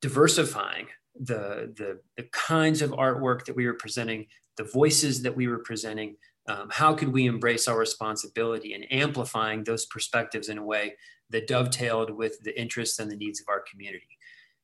[0.00, 0.86] diversifying
[1.20, 5.58] the, the, the kinds of artwork that we were presenting, the voices that we were
[5.58, 6.16] presenting.
[6.48, 10.94] Um, how could we embrace our responsibility in amplifying those perspectives in a way
[11.30, 14.18] that dovetailed with the interests and the needs of our community?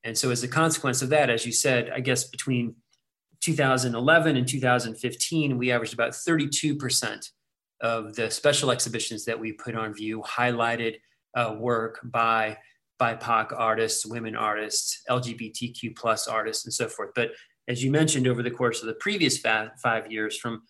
[0.09, 2.74] And so, as a consequence of that, as you said, I guess between
[3.40, 7.28] 2011 and 2015, we averaged about 32%
[7.82, 10.96] of the special exhibitions that we put on view highlighted
[11.36, 12.56] uh, work by
[12.98, 17.11] BIPOC artists, women artists, LGBTQ plus artists, and so forth.
[17.14, 17.32] But
[17.68, 20.62] as you mentioned, over the course of the previous five years, from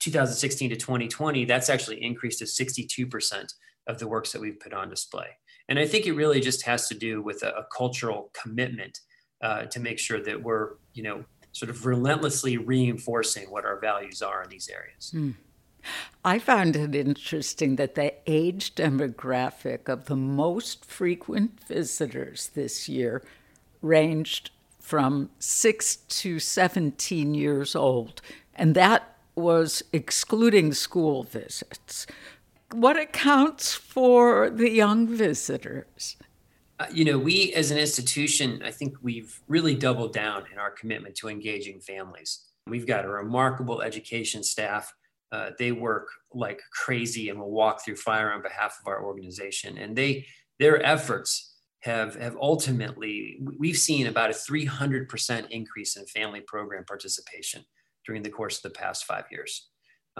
[0.00, 3.54] 2016 to 2020, that's actually increased to 62%
[3.86, 5.28] of the works that we've put on display.
[5.70, 9.00] And I think it really just has to do with a, a cultural commitment
[9.40, 14.20] uh, to make sure that we're, you know, sort of relentlessly reinforcing what our values
[14.20, 15.12] are in these areas.
[15.14, 15.34] Mm.
[16.24, 23.22] I found it interesting that the age demographic of the most frequent visitors this year
[23.80, 28.20] ranged from 6 to 17 years old,
[28.54, 32.06] and that was excluding school visits.
[32.72, 36.16] What accounts for the young visitors?
[36.78, 40.70] Uh, you know, we as an institution, I think we've really doubled down in our
[40.70, 42.46] commitment to engaging families.
[42.66, 44.92] We've got a remarkable education staff
[45.32, 49.78] uh, they work like crazy and will walk through fire on behalf of our organization.
[49.78, 50.26] And they
[50.58, 57.64] their efforts have have ultimately we've seen about a 300% increase in family program participation
[58.04, 59.69] during the course of the past five years.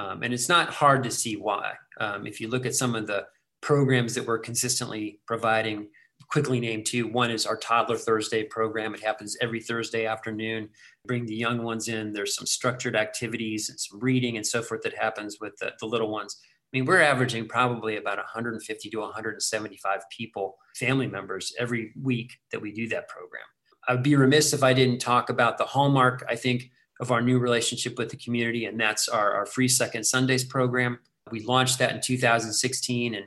[0.00, 1.72] Um, and it's not hard to see why.
[2.00, 3.26] Um, if you look at some of the
[3.60, 5.88] programs that we're consistently providing
[6.28, 7.08] quickly name two.
[7.08, 8.94] One is our Toddler Thursday program.
[8.94, 10.68] It happens every Thursday afternoon.
[11.06, 12.12] Bring the young ones in.
[12.12, 15.86] There's some structured activities and some reading and so forth that happens with the, the
[15.86, 16.36] little ones.
[16.42, 22.60] I mean, we're averaging probably about 150 to 175 people, family members, every week that
[22.60, 23.42] we do that program.
[23.88, 26.70] I would be remiss if I didn't talk about the hallmark, I think,
[27.00, 31.00] of our new relationship with the community, and that's our, our Free Second Sundays program.
[31.30, 33.26] We launched that in 2016, and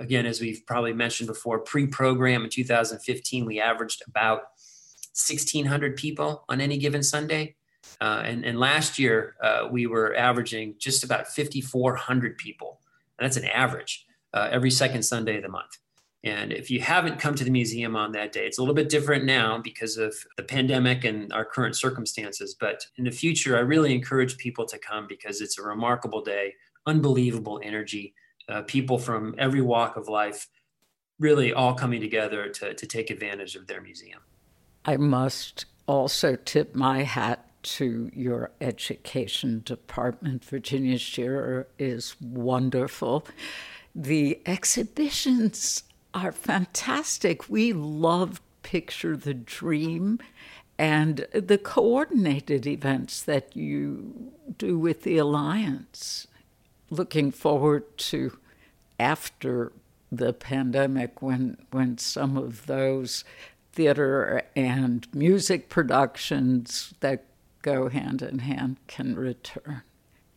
[0.00, 4.38] again, as we've probably mentioned before, pre-program in 2015, we averaged about
[5.28, 7.54] 1,600 people on any given Sunday.
[8.00, 12.80] Uh, and, and last year, uh, we were averaging just about 5,400 people.
[13.18, 15.78] And that's an average uh, every second Sunday of the month.
[16.22, 18.90] And if you haven't come to the museum on that day, it's a little bit
[18.90, 22.54] different now because of the pandemic and our current circumstances.
[22.58, 26.54] But in the future, I really encourage people to come because it's a remarkable day,
[26.86, 28.14] unbelievable energy
[28.50, 30.48] uh, people from every walk of life
[31.18, 34.20] really all coming together to, to take advantage of their museum.
[34.84, 40.44] I must also tip my hat to your education department.
[40.44, 43.26] Virginia Shearer is wonderful.
[43.94, 45.82] The exhibitions
[46.14, 47.48] are fantastic.
[47.48, 50.18] We love Picture the Dream
[50.78, 56.26] and the coordinated events that you do with the Alliance.
[56.90, 58.38] Looking forward to
[58.98, 59.72] after
[60.10, 63.24] the pandemic when when some of those
[63.72, 67.24] theater and music productions that
[67.62, 69.82] go hand in hand can return.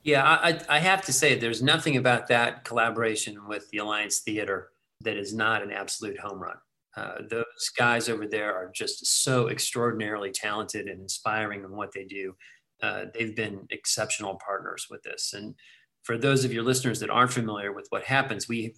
[0.03, 4.69] Yeah, I, I have to say, there's nothing about that collaboration with the Alliance Theater
[5.03, 6.57] that is not an absolute home run.
[6.95, 12.03] Uh, those guys over there are just so extraordinarily talented and inspiring in what they
[12.03, 12.35] do.
[12.81, 15.33] Uh, they've been exceptional partners with this.
[15.33, 15.55] And
[16.03, 18.75] for those of your listeners that aren't familiar with what happens, we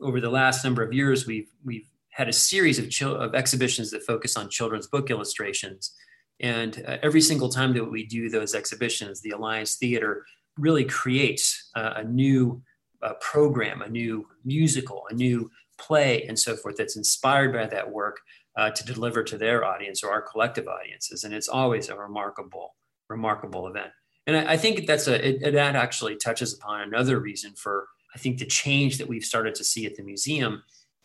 [0.00, 3.90] over the last number of years we've we've had a series of, chil- of exhibitions
[3.90, 5.94] that focus on children's book illustrations.
[6.40, 10.24] And uh, every single time that we do those exhibitions, the Alliance Theater
[10.56, 12.62] really creates a new
[13.04, 17.90] uh, program, a new musical, a new play, and so forth that's inspired by that
[17.90, 18.20] work
[18.56, 21.24] uh, to deliver to their audience or our collective audiences.
[21.24, 22.74] And it's always a remarkable,
[23.08, 23.90] remarkable event.
[24.26, 28.18] And I, I think that's a it, that actually touches upon another reason for I
[28.18, 30.62] think the change that we've started to see at the museum,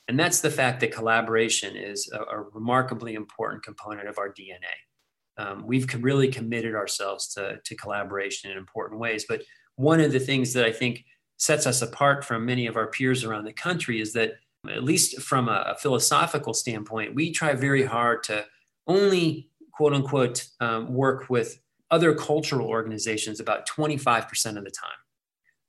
[0.08, 4.76] and that's the fact that collaboration is a, a remarkably important component of our DNA.
[5.38, 9.26] Um, we've really committed ourselves to, to collaboration in important ways.
[9.28, 9.44] But
[9.76, 11.06] one of the things that I think
[11.40, 14.34] sets us apart from many of our peers around the country is that
[14.70, 18.46] at least from a, philosophical standpoint, we try very hard to
[18.88, 21.60] only quote unquote um, work with
[21.92, 24.92] other cultural organizations about 25% of the time.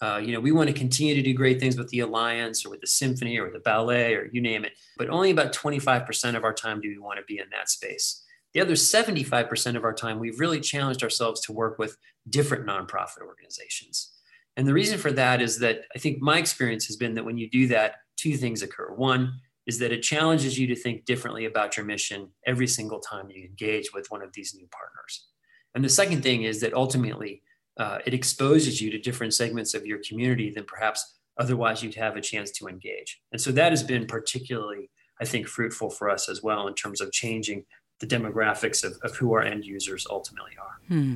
[0.02, 2.70] Uh, you know, we want to continue to do great things with the Alliance or
[2.70, 6.42] with the symphony or the ballet or you name it, but only about 25% of
[6.42, 8.24] our time do we want to be in that space.
[8.54, 11.96] The other 75% of our time, we've really challenged ourselves to work with
[12.28, 14.10] different nonprofit organizations.
[14.56, 17.38] And the reason for that is that I think my experience has been that when
[17.38, 18.92] you do that, two things occur.
[18.94, 23.30] One is that it challenges you to think differently about your mission every single time
[23.30, 25.28] you engage with one of these new partners.
[25.74, 27.42] And the second thing is that ultimately
[27.78, 32.16] uh, it exposes you to different segments of your community than perhaps otherwise you'd have
[32.16, 33.20] a chance to engage.
[33.32, 34.90] And so that has been particularly,
[35.20, 37.64] I think, fruitful for us as well in terms of changing
[38.00, 40.80] the demographics of, of who our end users ultimately are.
[40.88, 41.14] Hmm.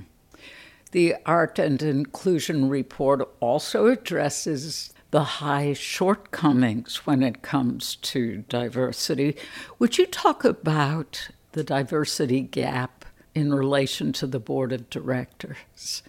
[0.94, 9.36] The Art and Inclusion Report also addresses the high shortcomings when it comes to diversity.
[9.80, 16.04] Would you talk about the diversity gap in relation to the board of directors?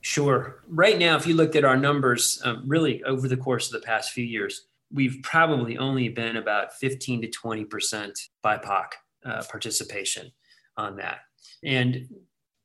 [0.00, 0.62] Sure.
[0.68, 3.86] Right now, if you looked at our numbers, um, really over the course of the
[3.86, 8.12] past few years, we've probably only been about 15 to 20%
[8.42, 8.86] BIPOC
[9.22, 10.32] uh, participation
[10.78, 11.18] on that.
[11.62, 12.08] And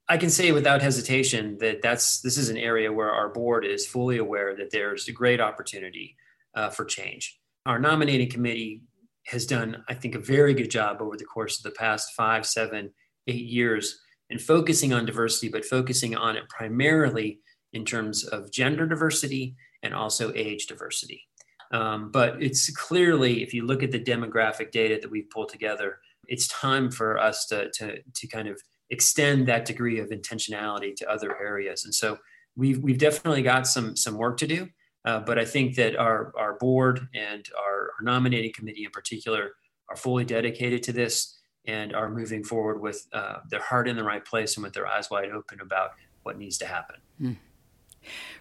[0.07, 3.87] I can say without hesitation that that's this is an area where our board is
[3.87, 6.15] fully aware that there's a great opportunity
[6.55, 7.39] uh, for change.
[7.65, 8.83] Our nominating committee
[9.25, 12.45] has done, I think, a very good job over the course of the past five,
[12.45, 12.91] seven,
[13.27, 13.99] eight years
[14.29, 17.39] in focusing on diversity, but focusing on it primarily
[17.73, 21.23] in terms of gender diversity and also age diversity.
[21.71, 25.97] Um, but it's clearly, if you look at the demographic data that we've pulled together,
[26.27, 31.09] it's time for us to, to, to kind of extend that degree of intentionality to
[31.09, 31.85] other areas.
[31.85, 32.17] And so
[32.55, 34.67] we've, we've definitely got some, some work to do.
[35.05, 39.51] Uh, but I think that our, our board and our, our, nominating committee in particular
[39.87, 44.03] are fully dedicated to this and are moving forward with uh, their heart in the
[44.03, 45.91] right place and with their eyes wide open about
[46.23, 46.95] what needs to happen.
[47.21, 47.37] Mm.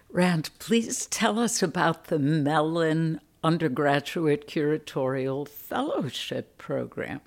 [0.09, 7.21] Rand, please tell us about the Mellon Undergraduate Curatorial Fellowship Program.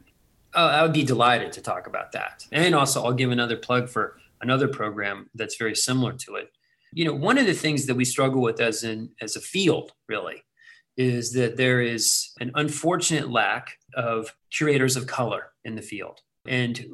[0.55, 2.47] Oh, I would be delighted to talk about that.
[2.53, 6.51] And also, I'll give another plug for another program that's very similar to it.
[6.93, 9.93] You know, one of the things that we struggle with as in as a field,
[10.09, 10.43] really,
[10.97, 16.85] is that there is an unfortunate lack of curators of color in the field, and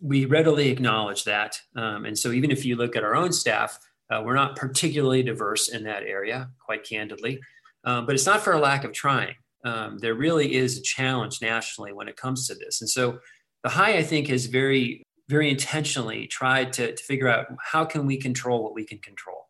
[0.00, 1.60] we readily acknowledge that.
[1.74, 3.80] Um, and so, even if you look at our own staff,
[4.10, 7.40] uh, we're not particularly diverse in that area, quite candidly.
[7.84, 9.34] Um, but it's not for a lack of trying
[9.64, 12.80] um, there really is a challenge nationally when it comes to this.
[12.80, 13.18] And so
[13.62, 18.06] the high, I think, has very, very intentionally tried to, to figure out how can
[18.06, 19.48] we control what we can control.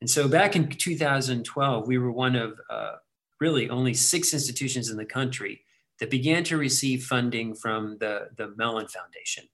[0.00, 2.92] And so back in 2012, we were one of uh,
[3.40, 5.64] really only six institutions in the country
[6.00, 9.44] that began to receive funding from the, the Mellon Foundation.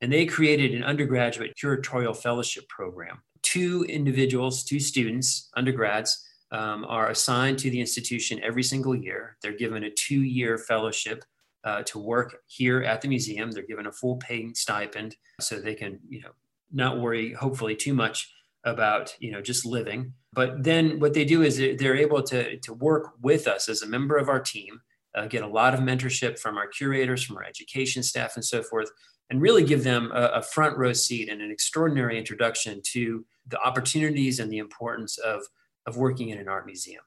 [0.00, 3.22] And they created an undergraduate curatorial fellowship program.
[3.42, 9.36] Two individuals, two students, undergrads, um, are assigned to the institution every single year.
[9.42, 11.24] They're given a two year fellowship
[11.64, 13.50] uh, to work here at the museum.
[13.50, 16.30] They're given a full paying stipend so they can, you know,
[16.70, 18.32] not worry, hopefully, too much
[18.64, 20.12] about, you know, just living.
[20.32, 23.88] But then what they do is they're able to, to work with us as a
[23.88, 24.80] member of our team
[25.14, 28.62] uh, get a lot of mentorship from our curators, from our education staff, and so
[28.62, 28.90] forth,
[29.30, 33.60] and really give them a, a front row seat and an extraordinary introduction to the
[33.60, 35.42] opportunities and the importance of,
[35.86, 37.02] of working in an art museum.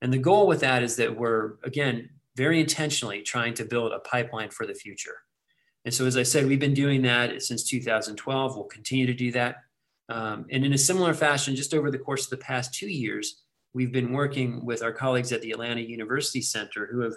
[0.00, 3.98] And the goal with that is that we're, again, very intentionally trying to build a
[4.00, 5.16] pipeline for the future.
[5.84, 8.56] And so, as I said, we've been doing that since 2012.
[8.56, 9.56] We'll continue to do that.
[10.08, 13.42] Um, and in a similar fashion, just over the course of the past two years,
[13.74, 17.14] we've been working with our colleagues at the Atlanta University Center who have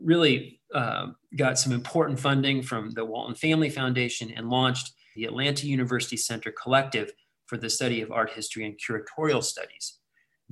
[0.00, 5.66] really uh, got some important funding from the Walton Family Foundation and launched the Atlanta
[5.66, 7.12] University Center Collective
[7.46, 9.98] for the study of art history and curatorial studies.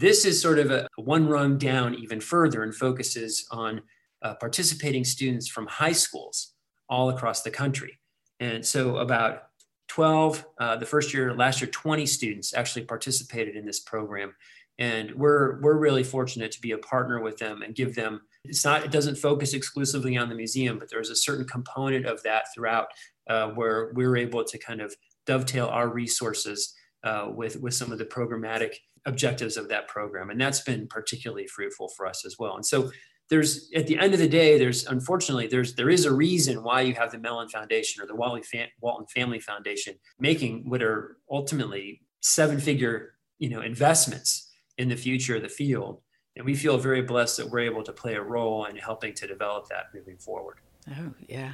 [0.00, 3.82] This is sort of a one rung down even further and focuses on
[4.22, 6.54] uh, participating students from high schools
[6.88, 8.00] all across the country.
[8.40, 9.42] And so about
[9.88, 14.34] 12, uh, the first year, last year, 20 students actually participated in this program.
[14.78, 18.64] And we're, we're really fortunate to be a partner with them and give them, it's
[18.64, 22.46] not, it doesn't focus exclusively on the museum, but there's a certain component of that
[22.54, 22.86] throughout
[23.28, 24.96] uh, where we're able to kind of
[25.26, 26.72] dovetail our resources
[27.04, 28.74] uh, with, with some of the programmatic
[29.06, 30.30] objectives of that program.
[30.30, 32.56] And that's been particularly fruitful for us as well.
[32.56, 32.90] And so
[33.30, 36.82] there's at the end of the day, there's unfortunately there's there is a reason why
[36.82, 43.14] you have the Mellon Foundation or the Walton Family Foundation making what are ultimately seven-figure
[43.38, 46.02] you know investments in the future of the field,
[46.36, 49.26] and we feel very blessed that we're able to play a role in helping to
[49.28, 50.56] develop that moving forward.
[50.90, 51.52] Oh yeah,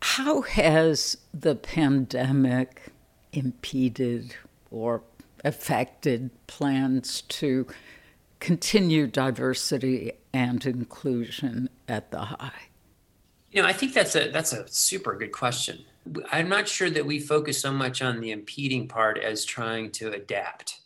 [0.00, 2.84] how has the pandemic
[3.34, 4.34] impeded
[4.72, 5.02] or
[5.44, 7.66] affected plans to
[8.40, 12.68] continue diversity and inclusion at the high?
[13.50, 15.84] You know, I think that's a that's a super good question.
[16.32, 20.12] I'm not sure that we focus so much on the impeding part as trying to
[20.12, 20.80] adapt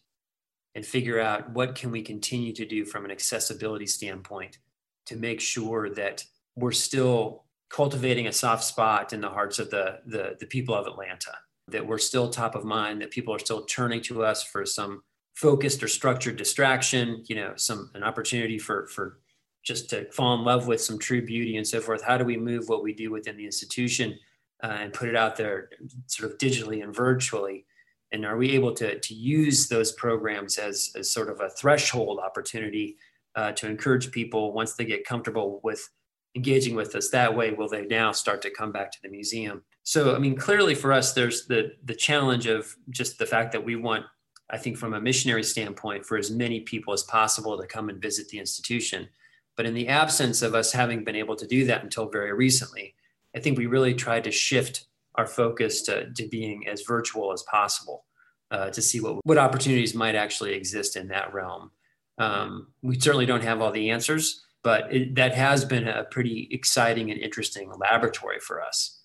[0.74, 4.58] and figure out what can we continue to do from an accessibility standpoint
[5.06, 6.24] to make sure that
[6.54, 10.86] we're still cultivating a soft spot in the hearts of the, the, the people of
[10.86, 11.32] Atlanta,
[11.68, 15.02] that we're still top of mind, that people are still turning to us for some
[15.34, 19.18] focused or structured distraction, you know, some an opportunity for for
[19.64, 22.02] just to fall in love with some true beauty and so forth.
[22.02, 24.16] How do we move what we do within the institution
[24.62, 25.70] uh, and put it out there
[26.06, 27.66] sort of digitally and virtually?
[28.12, 32.20] And are we able to, to use those programs as, as sort of a threshold
[32.20, 32.96] opportunity
[33.34, 35.90] uh, to encourage people once they get comfortable with
[36.36, 39.64] engaging with us that way, will they now start to come back to the museum?
[39.86, 43.64] So, I mean, clearly for us, there's the, the challenge of just the fact that
[43.64, 44.04] we want
[44.50, 48.00] I think, from a missionary standpoint, for as many people as possible to come and
[48.00, 49.08] visit the institution.
[49.56, 52.94] But in the absence of us having been able to do that until very recently,
[53.34, 57.42] I think we really tried to shift our focus to, to being as virtual as
[57.42, 58.04] possible
[58.50, 61.70] uh, to see what, what opportunities might actually exist in that realm.
[62.18, 66.48] Um, we certainly don't have all the answers, but it, that has been a pretty
[66.52, 68.95] exciting and interesting laboratory for us.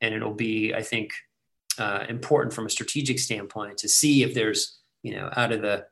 [0.00, 1.12] And it'll be, I think,
[1.78, 5.86] uh, important from a strategic standpoint to see if there's you know, out of the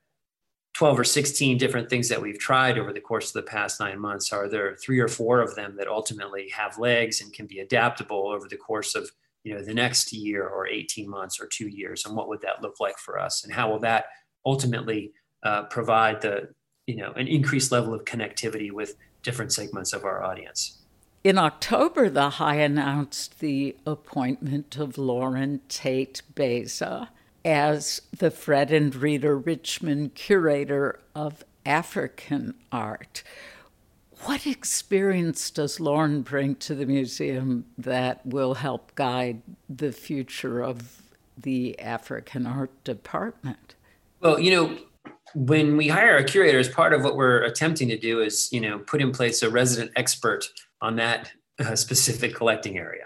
[0.74, 3.98] 12 or 16 different things that we've tried over the course of the past nine
[3.98, 7.60] months, are there three or four of them that ultimately have legs and can be
[7.60, 9.10] adaptable over the course of
[9.42, 12.04] you know the next year or 18 months or two years?
[12.04, 13.44] And what would that look like for us?
[13.44, 14.06] And how will that
[14.44, 16.48] ultimately uh, provide the
[16.86, 20.75] you know an increased level of connectivity with different segments of our audience
[21.26, 27.08] in October, the High announced the appointment of Lauren Tate Baeza
[27.44, 33.24] as the Fred and Rita Richman Curator of African Art.
[34.20, 41.02] What experience does Lauren bring to the museum that will help guide the future of
[41.36, 43.74] the African Art Department?
[44.20, 44.78] Well, you know,
[45.34, 48.60] when we hire a curator, as part of what we're attempting to do is, you
[48.60, 50.46] know, put in place a resident expert
[50.80, 53.04] on that uh, specific collecting area.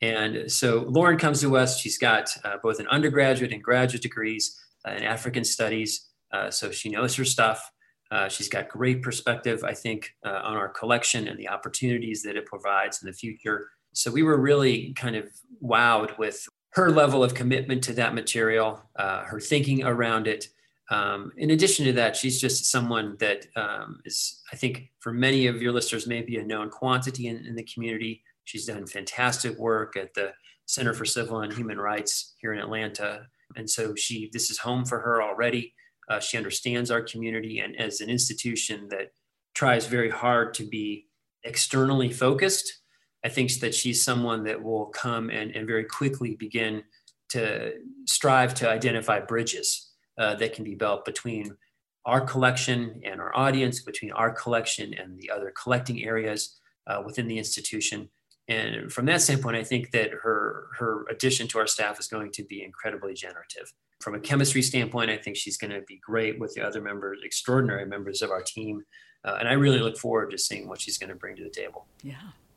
[0.00, 1.80] And so Lauren comes to us.
[1.80, 6.08] She's got uh, both an undergraduate and graduate degrees uh, in African studies.
[6.32, 7.70] Uh, so she knows her stuff.
[8.10, 12.46] Uh, she's got great perspective, I think, on our collection and the opportunities that it
[12.46, 13.68] provides in the future.
[13.92, 15.26] So we were really kind of
[15.62, 20.48] wowed with her level of commitment to that material, her thinking around it.
[20.90, 25.46] Um, in addition to that, she's just someone that um, is, I think, for many
[25.46, 28.22] of your listeners, may be a known quantity in, in the community.
[28.44, 30.32] She's done fantastic work at the
[30.66, 33.26] Center for Civil and Human Rights here in Atlanta.
[33.56, 35.74] And so she, this is home for her already.
[36.08, 39.12] Uh, she understands our community and as an institution that
[39.54, 41.06] tries very hard to be
[41.44, 42.80] externally focused.
[43.24, 46.84] I think that she's someone that will come and, and very quickly begin
[47.30, 47.72] to
[48.06, 49.87] strive to identify bridges
[50.18, 51.56] uh, that can be built between
[52.04, 57.28] our collection and our audience, between our collection and the other collecting areas, uh, within
[57.28, 58.08] the institution.
[58.48, 62.32] And from that standpoint, I think that her her addition to our staff is going
[62.32, 63.72] to be incredibly generative.
[64.00, 67.18] From a chemistry standpoint, I think she's going to be great with the other members,
[67.22, 68.84] extraordinary members of our team.
[69.24, 71.50] Uh, and I really look forward to seeing what she's going to bring to the
[71.50, 71.86] table.
[72.02, 72.14] Yeah,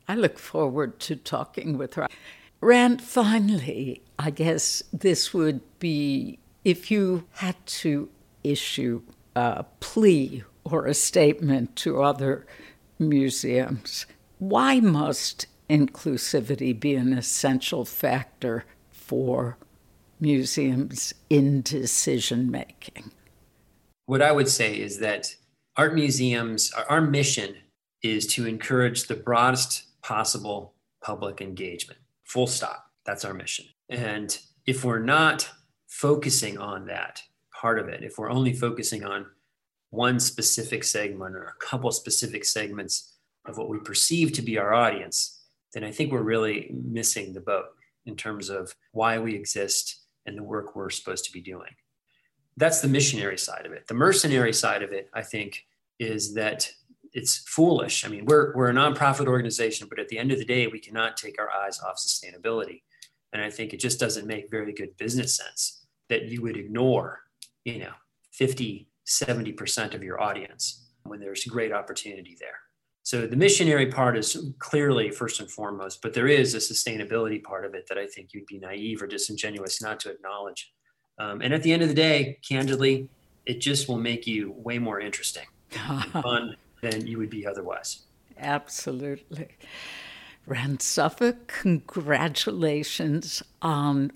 [0.08, 2.08] I look forward to talking with her.
[2.62, 8.08] Rand, finally, I guess this would be if you had to
[8.44, 9.02] issue
[9.34, 12.46] a plea or a statement to other
[12.98, 14.06] museums,
[14.38, 19.56] why must inclusivity be an essential factor for
[20.20, 23.10] museums in decision making?
[24.06, 25.34] What I would say is that
[25.76, 27.56] art museums, our mission
[28.02, 32.00] is to encourage the broadest possible public engagement.
[32.24, 32.86] Full stop.
[33.04, 33.66] That's our mission.
[33.88, 35.48] And if we're not
[35.92, 37.22] focusing on that
[37.52, 39.26] part of it, if we're only focusing on
[39.90, 44.72] one specific segment or a couple specific segments of what we perceive to be our
[44.72, 45.42] audience,
[45.74, 47.66] then I think we're really missing the boat
[48.06, 51.70] in terms of why we exist and the work we're supposed to be doing.
[52.56, 53.86] That's the missionary side of it.
[53.86, 55.66] The mercenary side of it, I think,
[55.98, 56.72] is that
[57.12, 58.06] it's foolish.
[58.06, 60.80] I mean, we're, we're a nonprofit organization, but at the end of the day, we
[60.80, 62.80] cannot take our eyes off sustainability.
[63.34, 65.81] And I think it just doesn't make very good business sense
[66.12, 67.20] that you would ignore,
[67.64, 67.94] you know,
[68.32, 72.58] 50, 70% of your audience when there's great opportunity there.
[73.02, 77.64] So the missionary part is clearly first and foremost, but there is a sustainability part
[77.64, 80.70] of it that I think you'd be naive or disingenuous not to acknowledge.
[81.18, 83.08] Um, and at the end of the day, candidly,
[83.46, 88.02] it just will make you way more interesting, fun than you would be otherwise.
[88.38, 89.48] Absolutely.
[90.44, 94.12] Rand Suffolk, congratulations on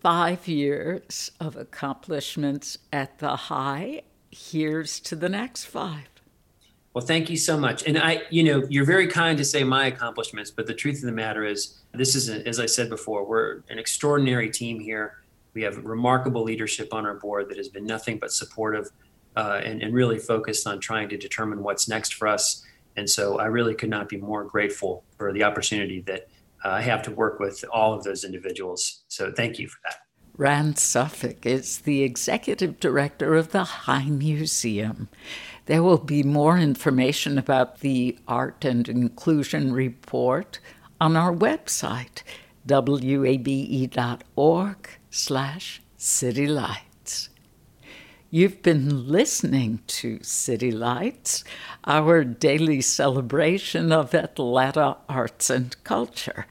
[0.00, 4.02] five years of accomplishments at the high.
[4.30, 6.08] Here's to the next five.
[6.94, 7.86] Well, thank you so much.
[7.86, 11.02] And I, you know, you're very kind to say my accomplishments, but the truth of
[11.02, 15.18] the matter is, this is, a, as I said before, we're an extraordinary team here.
[15.54, 18.90] We have remarkable leadership on our board that has been nothing but supportive
[19.36, 22.64] uh, and, and really focused on trying to determine what's next for us.
[22.96, 26.28] And so I really could not be more grateful for the opportunity that
[26.64, 29.04] uh, I have to work with all of those individuals.
[29.08, 29.96] So thank you for that.
[30.36, 35.08] Rand Suffolk is the executive director of the High Museum.
[35.66, 40.58] There will be more information about the Art and Inclusion Report
[41.00, 42.22] on our website,
[42.66, 43.48] wabe.org
[45.10, 46.89] slash citylights.
[48.32, 51.42] You've been listening to City Lights,
[51.84, 56.46] our daily celebration of Atlanta arts and culture.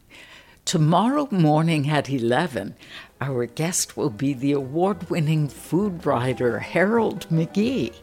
[0.66, 2.76] Tomorrow morning at 11,
[3.22, 7.96] our guest will be the award winning food writer Harold McGee.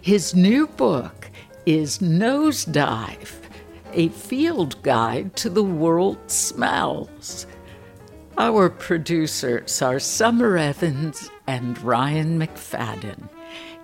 [0.00, 1.30] His new book
[1.64, 3.34] is Nosedive
[3.92, 7.46] A Field Guide to the World's Smells.
[8.40, 13.28] Our producers are Summer Evans and Ryan McFadden.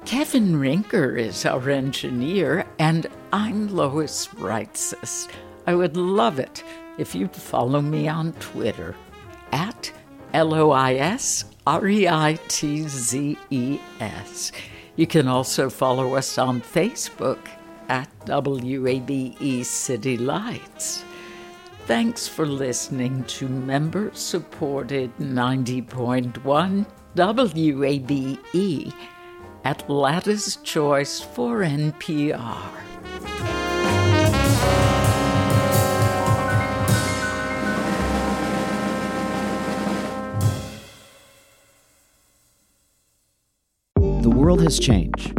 [0.07, 5.29] Kevin Rinker is our engineer, and I'm Lois Reitzes.
[5.67, 6.65] I would love it
[6.97, 8.97] if you'd follow me on Twitter
[9.53, 9.93] at
[10.33, 14.53] L O I S R E I T Z E S.
[14.97, 17.47] You can also follow us on Facebook
[17.91, 21.05] at WABE City Lights.
[21.87, 26.85] Thanks for listening to member supported 90.1
[27.15, 28.93] WABE,
[29.65, 32.73] Atlanta's Choice for NPR.
[43.95, 45.39] The world has changed,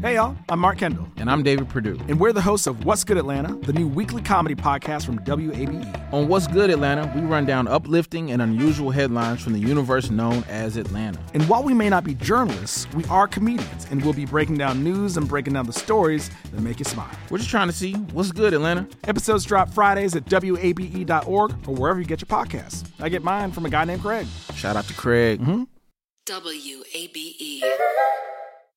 [0.00, 1.08] Hey, y'all, I'm Mark Kendall.
[1.16, 1.98] And I'm David Perdue.
[2.06, 6.12] And we're the hosts of What's Good Atlanta, the new weekly comedy podcast from WABE.
[6.12, 10.44] On What's Good Atlanta, we run down uplifting and unusual headlines from the universe known
[10.48, 11.18] as Atlanta.
[11.34, 14.84] And while we may not be journalists, we are comedians, and we'll be breaking down
[14.84, 17.10] news and breaking down the stories that make you smile.
[17.28, 18.86] We're just trying to see what's good, Atlanta.
[19.02, 22.88] Episodes drop Fridays at WABE.org or wherever you get your podcasts.
[23.00, 24.28] I get mine from a guy named Craig.
[24.54, 25.40] Shout out to Craig.
[25.40, 25.64] Mm-hmm.
[26.26, 27.62] WABE.